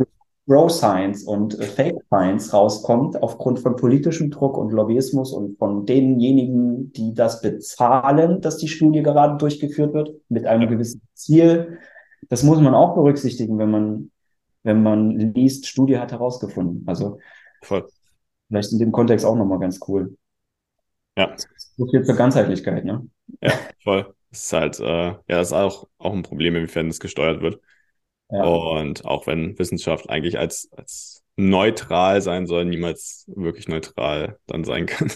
[0.46, 5.86] Bro Science und äh, Fake Science rauskommt aufgrund von politischem Druck und Lobbyismus und von
[5.86, 10.68] denjenigen, die das bezahlen, dass die Studie gerade durchgeführt wird mit einem ja.
[10.68, 11.78] gewissen Ziel.
[12.28, 14.12] Das muss man auch berücksichtigen, wenn man
[14.62, 16.84] wenn man liest, Studie hat herausgefunden.
[16.86, 17.18] Also
[17.62, 17.88] Voll.
[18.48, 20.16] vielleicht in dem Kontext auch nochmal ganz cool.
[21.16, 21.34] Ja.
[21.76, 23.06] So viel zur Ganzheitlichkeit, ne?
[23.40, 23.52] Ja,
[23.82, 24.14] voll.
[24.30, 27.60] Das ist halt, äh, ja, das ist auch, auch ein Problem, inwiefern es gesteuert wird.
[28.30, 28.44] Ja.
[28.44, 34.86] Und auch wenn Wissenschaft eigentlich als, als neutral sein soll, niemals wirklich neutral dann sein
[34.86, 35.10] kann.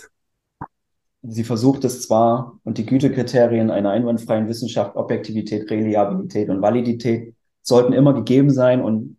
[1.23, 7.93] Sie versucht es zwar und die Gütekriterien einer einwandfreien Wissenschaft, Objektivität, Reliabilität und Validität sollten
[7.93, 9.16] immer gegeben sein und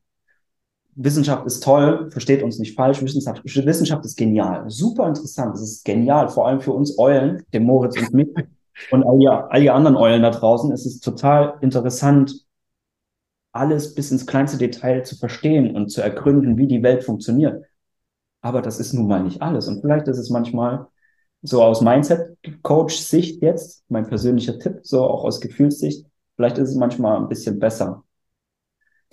[1.00, 5.86] Wissenschaft ist toll, versteht uns nicht falsch, Wissenschaft, Wissenschaft ist genial, super interessant, es ist
[5.86, 8.30] genial, vor allem für uns Eulen, dem Moritz und mich
[8.92, 12.48] und all die, all die anderen Eulen da draußen, es ist total interessant,
[13.52, 17.64] alles bis ins kleinste Detail zu verstehen und zu ergründen, wie die Welt funktioniert.
[18.42, 19.68] Aber das ist nun mal nicht alles.
[19.68, 20.88] Und vielleicht ist es manchmal
[21.42, 27.18] so aus Mindset-Coach-Sicht jetzt, mein persönlicher Tipp, so auch aus Gefühlssicht, vielleicht ist es manchmal
[27.18, 28.04] ein bisschen besser,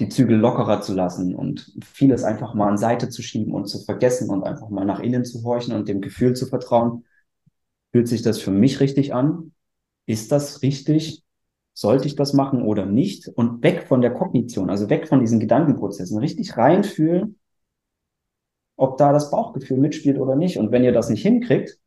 [0.01, 3.79] die Zügel lockerer zu lassen und vieles einfach mal an Seite zu schieben und zu
[3.85, 7.05] vergessen und einfach mal nach innen zu horchen und dem Gefühl zu vertrauen.
[7.93, 9.53] Fühlt sich das für mich richtig an?
[10.07, 11.23] Ist das richtig?
[11.73, 13.29] Sollte ich das machen oder nicht?
[13.29, 17.39] Und weg von der Kognition, also weg von diesen Gedankenprozessen, richtig reinfühlen,
[18.77, 20.59] ob da das Bauchgefühl mitspielt oder nicht.
[20.59, 21.79] Und wenn ihr das nicht hinkriegt,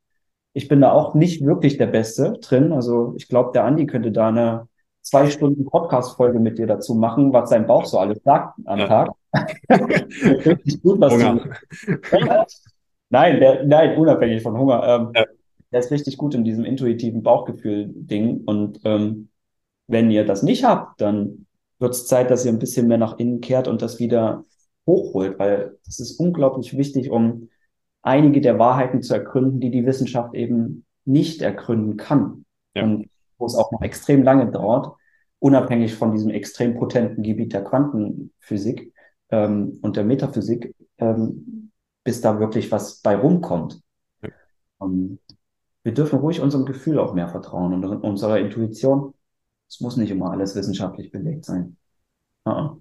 [0.54, 2.72] ich bin da auch nicht wirklich der Beste drin.
[2.72, 4.68] Also ich glaube, der Andi könnte da eine
[5.02, 8.88] zwei Stunden Podcast-Folge mit dir dazu machen, was sein Bauch so alles sagt am ja.
[8.88, 9.12] Tag.
[9.70, 11.36] Richtig gut, was Hunger.
[11.86, 12.00] du.
[13.10, 14.84] nein, der, nein, unabhängig von Hunger.
[14.84, 15.26] Ähm, ja.
[15.72, 18.44] Der ist richtig gut in diesem intuitiven Bauchgefühl-Ding.
[18.46, 19.30] Und ähm,
[19.88, 21.46] wenn ihr das nicht habt, dann
[21.80, 24.46] wird es Zeit, dass ihr ein bisschen mehr nach innen kehrt und das wieder
[24.86, 27.50] hochholt, weil das ist unglaublich wichtig, um
[28.02, 32.46] einige der Wahrheiten zu ergründen, die die Wissenschaft eben nicht ergründen kann.
[32.74, 32.84] Ja.
[32.84, 34.96] Und wo es auch noch extrem lange dauert,
[35.40, 38.94] unabhängig von diesem extrem potenten Gebiet der Quantenphysik
[39.30, 41.72] ähm, und der Metaphysik, ähm,
[42.04, 43.82] bis da wirklich was bei rumkommt.
[44.22, 44.30] Ja.
[44.82, 45.20] Ähm,
[45.84, 49.14] wir dürfen ruhig unserem Gefühl auch mehr vertrauen und unserer Intuition.
[49.70, 51.78] Es muss nicht immer alles wissenschaftlich belegt sein.
[52.46, 52.78] Ja.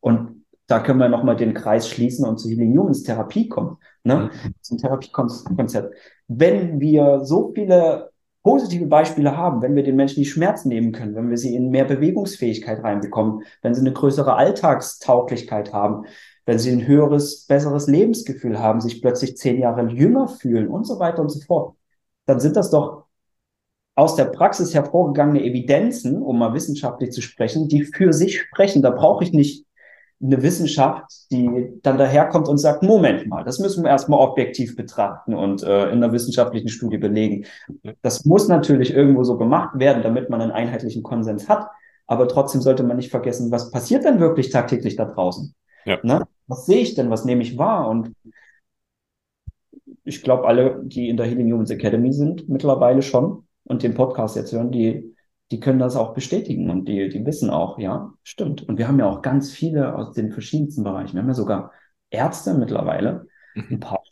[0.00, 4.30] Und da können wir nochmal den Kreis schließen und zu Healing Humans Therapie kommen, ne?
[4.32, 4.54] Mhm.
[4.60, 5.94] zum Therapiekonzept.
[6.28, 8.09] Wenn wir so viele
[8.42, 11.70] positive Beispiele haben, wenn wir den Menschen die Schmerzen nehmen können, wenn wir sie in
[11.70, 16.06] mehr Bewegungsfähigkeit reinbekommen, wenn sie eine größere Alltagstauglichkeit haben,
[16.46, 20.98] wenn sie ein höheres, besseres Lebensgefühl haben, sich plötzlich zehn Jahre jünger fühlen und so
[20.98, 21.76] weiter und so fort,
[22.26, 23.04] dann sind das doch
[23.94, 28.80] aus der Praxis hervorgegangene Evidenzen, um mal wissenschaftlich zu sprechen, die für sich sprechen.
[28.80, 29.66] Da brauche ich nicht
[30.22, 35.34] eine Wissenschaft, die dann daherkommt und sagt, Moment mal, das müssen wir erstmal objektiv betrachten
[35.34, 37.46] und äh, in einer wissenschaftlichen Studie belegen.
[38.02, 41.66] Das muss natürlich irgendwo so gemacht werden, damit man einen einheitlichen Konsens hat.
[42.06, 45.54] Aber trotzdem sollte man nicht vergessen, was passiert denn wirklich tagtäglich da draußen?
[45.86, 45.98] Ja.
[46.02, 46.26] Ne?
[46.48, 47.08] Was sehe ich denn?
[47.10, 47.88] Was nehme ich wahr?
[47.88, 48.12] Und
[50.04, 54.36] ich glaube, alle, die in der Healing Humans Academy sind, mittlerweile schon und den Podcast
[54.36, 55.09] jetzt hören, die
[55.50, 58.68] die können das auch bestätigen und die, die wissen auch, ja, stimmt.
[58.68, 61.14] Und wir haben ja auch ganz viele aus den verschiedensten Bereichen.
[61.14, 61.72] Wir haben ja sogar
[62.10, 63.66] Ärzte mittlerweile, mhm.
[63.70, 64.02] ein paar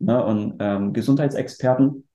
[0.00, 2.08] ne, und ähm, Gesundheitsexperten,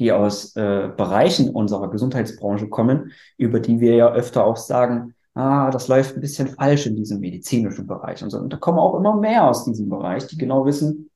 [0.00, 5.70] die aus äh, Bereichen unserer Gesundheitsbranche kommen, über die wir ja öfter auch sagen, ah,
[5.70, 8.38] das läuft ein bisschen falsch in diesem medizinischen Bereich und so.
[8.38, 11.10] Und da kommen auch immer mehr aus diesem Bereich, die genau wissen,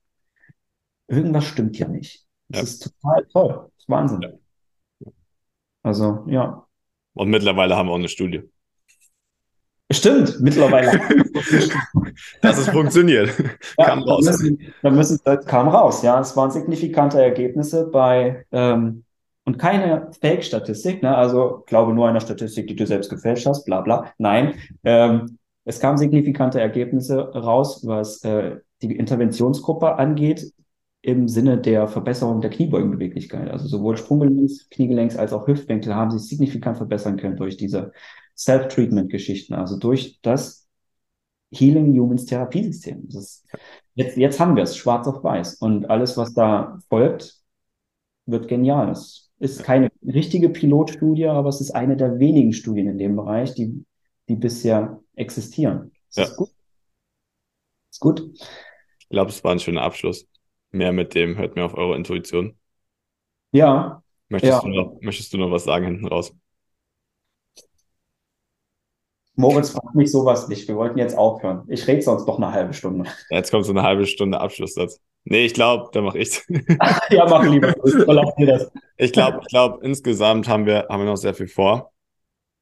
[1.08, 2.26] irgendwas stimmt hier nicht.
[2.48, 2.64] Das ja.
[2.64, 3.48] ist total toll.
[3.48, 4.22] Das ist Wahnsinn.
[4.22, 5.10] Ja.
[5.82, 6.67] Also, ja,
[7.18, 8.42] und mittlerweile haben wir auch eine Studie.
[9.90, 11.00] Stimmt, mittlerweile.
[12.42, 13.30] Dass es funktioniert.
[13.78, 14.24] Ja, kam raus.
[14.24, 16.20] Da müssen, da müssen, das kam raus, ja.
[16.20, 19.04] Es waren signifikante Ergebnisse bei, ähm,
[19.44, 21.16] und keine Fake-Statistik, ne?
[21.16, 24.12] also glaube nur einer Statistik, die du selbst gefälscht hast, bla bla.
[24.18, 24.54] Nein,
[24.84, 30.52] ähm, es kamen signifikante Ergebnisse raus, was äh, die Interventionsgruppe angeht,
[31.02, 33.50] im Sinne der Verbesserung der Kniebeugenbeweglichkeit.
[33.50, 37.92] Also sowohl Sprunggelenks, Kniegelenks als auch Hüftwinkel haben sich signifikant verbessern können durch diese
[38.36, 40.68] Self-Treatment-Geschichten, also durch das
[41.50, 43.08] Healing Humans Therapiesystem.
[43.08, 43.46] Ist,
[43.94, 47.36] jetzt, jetzt haben wir es schwarz auf weiß und alles, was da folgt,
[48.26, 48.90] wird genial.
[48.90, 53.54] Es ist keine richtige Pilotstudie, aber es ist eine der wenigen Studien in dem Bereich,
[53.54, 53.84] die,
[54.28, 55.92] die bisher existieren.
[56.08, 56.24] Das ja.
[56.24, 56.48] ist gut.
[56.48, 58.30] Das ist gut.
[58.98, 60.26] Ich glaube, es war ein schöner Abschluss
[60.70, 62.56] mehr mit dem, hört mir auf eure Intuition.
[63.52, 64.02] Ja.
[64.28, 64.60] Möchtest, ja.
[64.60, 66.34] Du, noch, möchtest du noch was sagen hinten raus?
[69.34, 70.66] Moritz fragt mich sowas nicht.
[70.66, 71.62] Wir wollten jetzt aufhören.
[71.68, 73.08] Ich rede sonst doch eine halbe Stunde.
[73.30, 75.00] jetzt kommt so eine halbe Stunde Abschlusssatz.
[75.24, 76.44] Nee, ich glaube, da mache ich's.
[77.10, 77.74] ja, mach lieber.
[78.96, 81.92] ich glaube, ich glaube, insgesamt haben wir, haben wir noch sehr viel vor.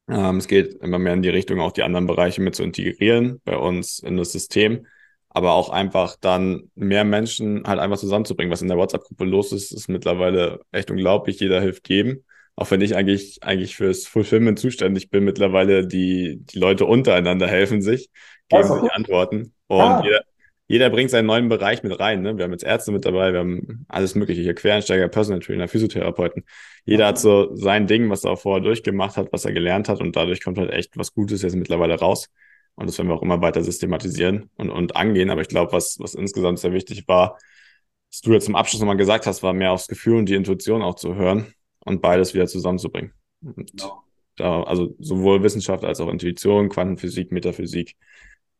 [0.09, 3.41] Ähm, es geht immer mehr in die Richtung, auch die anderen Bereiche mit zu integrieren
[3.43, 4.85] bei uns in das System
[5.29, 8.51] aber auch einfach dann mehr Menschen halt einfach zusammenzubringen.
[8.51, 11.39] Was in der WhatsApp-Gruppe los ist, ist mittlerweile echt unglaublich.
[11.39, 12.23] Jeder hilft geben.
[12.55, 17.83] Auch wenn ich eigentlich, eigentlich fürs Fulfillment zuständig bin, mittlerweile die, die Leute untereinander helfen
[17.83, 18.09] sich,
[18.49, 19.53] geben also, sich Antworten.
[19.67, 20.01] Und ah.
[20.03, 20.21] jeder,
[20.67, 22.23] jeder bringt seinen neuen Bereich mit rein.
[22.23, 22.35] Ne?
[22.37, 26.45] Wir haben jetzt Ärzte mit dabei, wir haben alles Mögliche hier, Quereinsteiger, Personal Trainer, Physiotherapeuten.
[26.83, 30.01] Jeder hat so sein Ding, was er auch vorher durchgemacht hat, was er gelernt hat
[30.01, 32.29] und dadurch kommt halt echt was Gutes jetzt mittlerweile raus.
[32.77, 35.31] Und das werden wir auch immer weiter systematisieren und, und angehen.
[35.31, 37.37] Aber ich glaube, was, was insgesamt sehr wichtig war,
[38.11, 40.83] was du jetzt zum Abschluss nochmal gesagt hast, war mehr aufs Gefühl und die Intuition
[40.83, 43.13] auch zu hören und beides wieder zusammenzubringen.
[43.41, 44.03] Und genau.
[44.35, 47.95] da, also sowohl Wissenschaft als auch Intuition, Quantenphysik, Metaphysik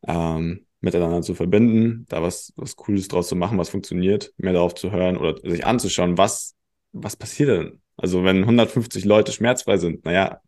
[0.06, 4.74] ähm, miteinander zu verbinden, da was, was Cooles draus zu machen, was funktioniert, mehr darauf
[4.74, 6.56] zu hören oder sich anzuschauen, was,
[6.92, 7.82] was passiert denn?
[7.96, 10.40] Also wenn 150 Leute schmerzfrei sind, naja,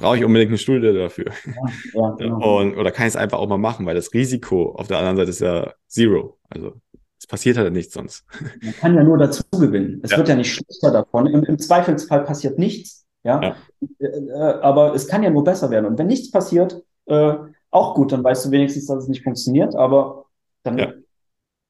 [0.00, 1.26] brauche ich unbedingt eine Studie dafür.
[1.46, 1.52] Ja,
[1.94, 2.60] ja, genau.
[2.60, 5.16] Und, oder kann ich es einfach auch mal machen, weil das Risiko auf der anderen
[5.16, 6.38] Seite ist ja zero.
[6.48, 6.74] Also
[7.18, 8.24] es passiert halt nichts sonst.
[8.62, 10.00] Man kann ja nur dazu gewinnen.
[10.02, 10.16] Es ja.
[10.16, 11.26] wird ja nicht schlechter davon.
[11.26, 13.06] Im, Im, Zweifelsfall passiert nichts.
[13.22, 13.56] Ja?
[13.98, 14.32] Äh, äh,
[14.62, 15.86] aber es kann ja nur besser werden.
[15.86, 17.34] Und wenn nichts passiert, äh,
[17.70, 20.24] auch gut, dann weißt du wenigstens, dass es nicht funktioniert, aber
[20.62, 21.04] dann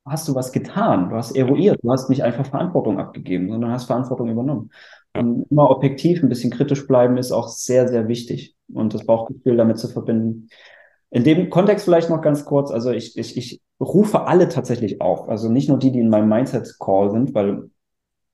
[0.07, 1.11] hast du was getan.
[1.11, 1.79] Du hast eruiert.
[1.83, 4.71] Du hast nicht einfach Verantwortung abgegeben, sondern hast Verantwortung übernommen.
[5.15, 8.55] Und immer objektiv, ein bisschen kritisch bleiben ist auch sehr, sehr wichtig.
[8.73, 10.49] Und das Bauchgefühl damit zu verbinden.
[11.11, 15.29] In dem Kontext vielleicht noch ganz kurz, also ich, ich, ich rufe alle tatsächlich auf.
[15.29, 17.71] Also nicht nur die, die in meinem Mindset-Call sind, weil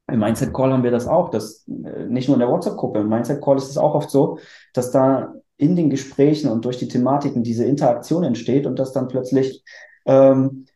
[0.09, 3.57] im Mindset-Call haben wir das auch, dass äh, nicht nur in der WhatsApp-Gruppe, im Mindset-Call
[3.57, 4.39] ist es auch oft so,
[4.75, 9.09] dass da in den Gesprächen und durch die Thematiken diese Interaktion entsteht und dass dann
[9.09, 9.65] plötzlich
[10.05, 10.67] ähm,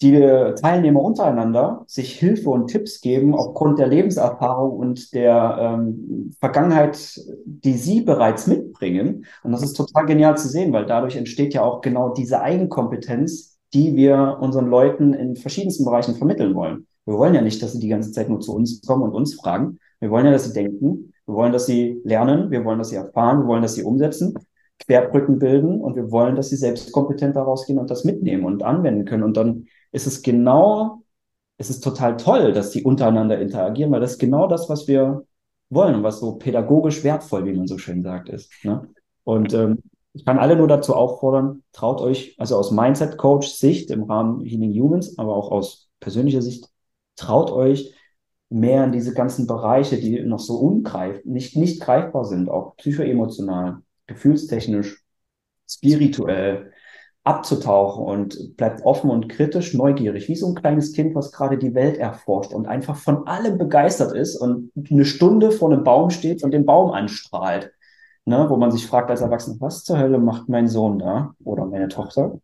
[0.00, 0.14] die
[0.60, 7.72] Teilnehmer untereinander sich Hilfe und Tipps geben aufgrund der Lebenserfahrung und der ähm, Vergangenheit, die
[7.72, 9.26] sie bereits mitbringen.
[9.42, 13.58] Und das ist total genial zu sehen, weil dadurch entsteht ja auch genau diese Eigenkompetenz,
[13.74, 16.86] die wir unseren Leuten in verschiedensten Bereichen vermitteln wollen.
[17.04, 19.34] Wir wollen ja nicht, dass sie die ganze Zeit nur zu uns kommen und uns
[19.34, 19.78] fragen.
[19.98, 21.12] Wir wollen ja, dass sie denken.
[21.26, 22.50] Wir wollen, dass sie lernen.
[22.50, 23.40] Wir wollen, dass sie erfahren.
[23.40, 24.34] Wir wollen, dass sie umsetzen.
[24.78, 28.62] Querbrücken bilden und wir wollen, dass sie selbst kompetent daraus gehen und das mitnehmen und
[28.62, 29.24] anwenden können.
[29.24, 31.02] Und dann ist es genau,
[31.56, 35.24] es ist total toll, dass die untereinander interagieren, weil das ist genau das, was wir
[35.70, 38.50] wollen und was so pädagogisch wertvoll, wie man so schön sagt, ist.
[38.64, 38.88] Ne?
[39.24, 39.82] Und ähm,
[40.14, 45.18] ich kann alle nur dazu auffordern, traut euch, also aus Mindset-Coach-Sicht im Rahmen Healing Humans,
[45.18, 46.68] aber auch aus persönlicher Sicht,
[47.16, 47.94] traut euch
[48.48, 53.78] mehr in diese ganzen Bereiche, die noch so ungreif, nicht, nicht greifbar sind, auch psychoemotional,
[54.06, 55.02] gefühlstechnisch,
[55.68, 56.72] spirituell,
[57.24, 61.74] abzutauchen und bleibt offen und kritisch, neugierig, wie so ein kleines Kind, was gerade die
[61.74, 66.42] Welt erforscht und einfach von allem begeistert ist und eine Stunde vor einem Baum steht
[66.42, 67.72] und den Baum anstrahlt.
[68.24, 71.64] Ne, wo man sich fragt als Erwachsener, was zur Hölle macht mein Sohn da oder
[71.64, 72.38] meine Tochter?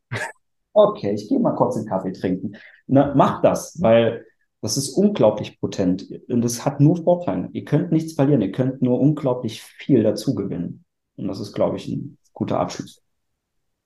[0.72, 2.57] Okay, ich gehe mal kurz einen Kaffee trinken.
[2.87, 4.25] Ne, macht das, weil
[4.62, 7.51] das ist unglaublich potent und es hat nur Vorteile.
[7.53, 10.87] Ihr könnt nichts verlieren, ihr könnt nur unglaublich viel dazu gewinnen.
[11.16, 13.03] Und das ist, glaube ich, ein guter Abschluss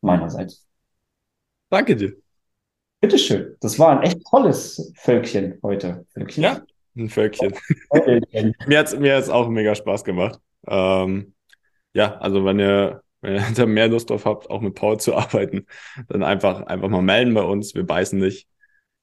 [0.01, 0.68] meinerseits.
[1.71, 2.17] Danke dir.
[3.01, 3.57] Bitteschön.
[3.61, 6.07] Das war ein echt tolles Völkchen heute.
[6.13, 6.43] Völkchen?
[6.43, 6.63] Ja,
[6.97, 7.55] ein Völkchen.
[8.67, 10.41] mir hat es mir hat's auch mega Spaß gemacht.
[10.67, 11.35] Ähm,
[11.93, 15.15] ja, also wenn ihr, wenn ihr da mehr Lust drauf habt, auch mit Paul zu
[15.15, 15.67] arbeiten,
[16.09, 17.75] dann einfach, einfach mal melden bei uns.
[17.75, 18.49] Wir beißen nicht.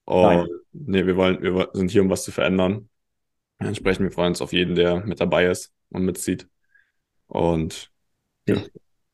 [0.04, 2.88] Und nee, wir wollen, wir sind hier, um was zu verändern.
[3.58, 6.46] Entsprechend, wir freuen uns auf jeden, der mit dabei ist und mitzieht.
[7.26, 7.90] Und
[8.46, 8.62] ja.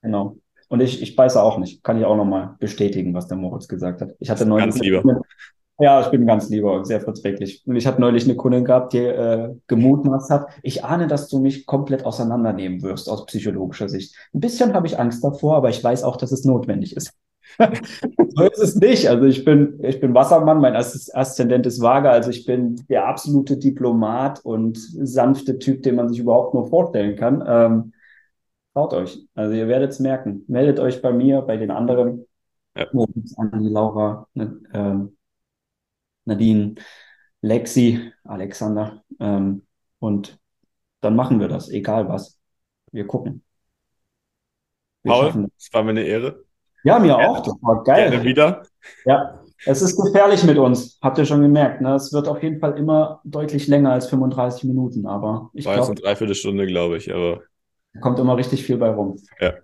[0.02, 0.36] Genau.
[0.72, 1.84] Und ich, ich beiße auch nicht.
[1.84, 4.14] Kann ich auch nochmal bestätigen, was der Moritz gesagt hat.
[4.20, 5.20] Ich hatte neulich, Ganz lieber.
[5.78, 7.62] Ja, ich bin ganz lieber und sehr verträglich.
[7.66, 11.40] Und ich habe neulich eine Kundin gehabt, die äh, gemutmaßt hat, ich ahne, dass du
[11.40, 14.16] mich komplett auseinandernehmen wirst aus psychologischer Sicht.
[14.32, 17.12] Ein bisschen habe ich Angst davor, aber ich weiß auch, dass es notwendig ist.
[18.34, 19.10] so ist es nicht.
[19.10, 23.58] Also ich bin, ich bin Wassermann, mein Aszendent ist Waage, also ich bin der absolute
[23.58, 27.44] Diplomat und sanfte Typ, den man sich überhaupt nur vorstellen kann.
[27.46, 27.92] Ähm,
[28.72, 29.26] traut euch.
[29.34, 30.44] Also ihr werdet es merken.
[30.48, 32.26] Meldet euch bei mir, bei den anderen.
[32.76, 32.86] Ja.
[33.36, 35.16] An die Laura, ähm,
[36.24, 36.74] Nadine,
[37.42, 39.02] Lexi, Alexander.
[39.20, 39.66] Ähm,
[39.98, 40.38] und
[41.00, 42.38] dann machen wir das, egal was.
[42.92, 43.42] Wir gucken.
[45.02, 46.44] Wir Paul, es war mir eine Ehre.
[46.84, 47.28] Ja, mir Gerne.
[47.28, 47.42] auch.
[47.42, 48.10] Das war geil.
[48.10, 48.62] Gerne wieder.
[49.04, 50.98] Ja, es ist gefährlich mit uns.
[51.00, 51.80] Habt ihr schon gemerkt.
[51.80, 51.94] Ne?
[51.94, 55.06] Es wird auf jeden Fall immer deutlich länger als 35 Minuten.
[55.06, 55.86] Aber ich glaube.
[55.86, 57.14] eine Dreiviertelstunde, glaube ich.
[57.14, 57.42] Aber
[58.00, 59.16] kommt immer richtig viel bei rum.
[59.40, 59.54] Ja.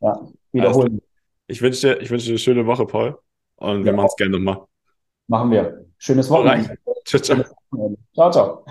[0.00, 0.20] Ja,
[0.52, 1.00] wiederholen.
[1.46, 3.18] Ich wünsche dir, ich wünsche dir eine schöne Woche, Paul.
[3.56, 3.96] Und wir ja.
[3.96, 4.64] machen es gerne nochmal.
[5.26, 5.84] Machen wir.
[5.98, 6.76] Schönes Wochenende.
[7.04, 7.44] Ciao, ciao.
[8.14, 8.64] Ciao, ciao.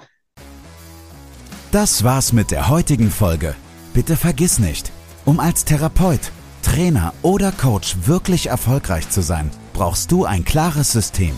[1.71, 3.55] Das war's mit der heutigen Folge.
[3.93, 4.91] Bitte vergiss nicht,
[5.25, 6.31] um als Therapeut,
[6.61, 11.35] Trainer oder Coach wirklich erfolgreich zu sein, brauchst du ein klares System.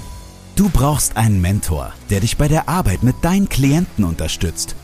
[0.55, 4.75] Du brauchst einen Mentor, der dich bei der Arbeit mit deinen Klienten unterstützt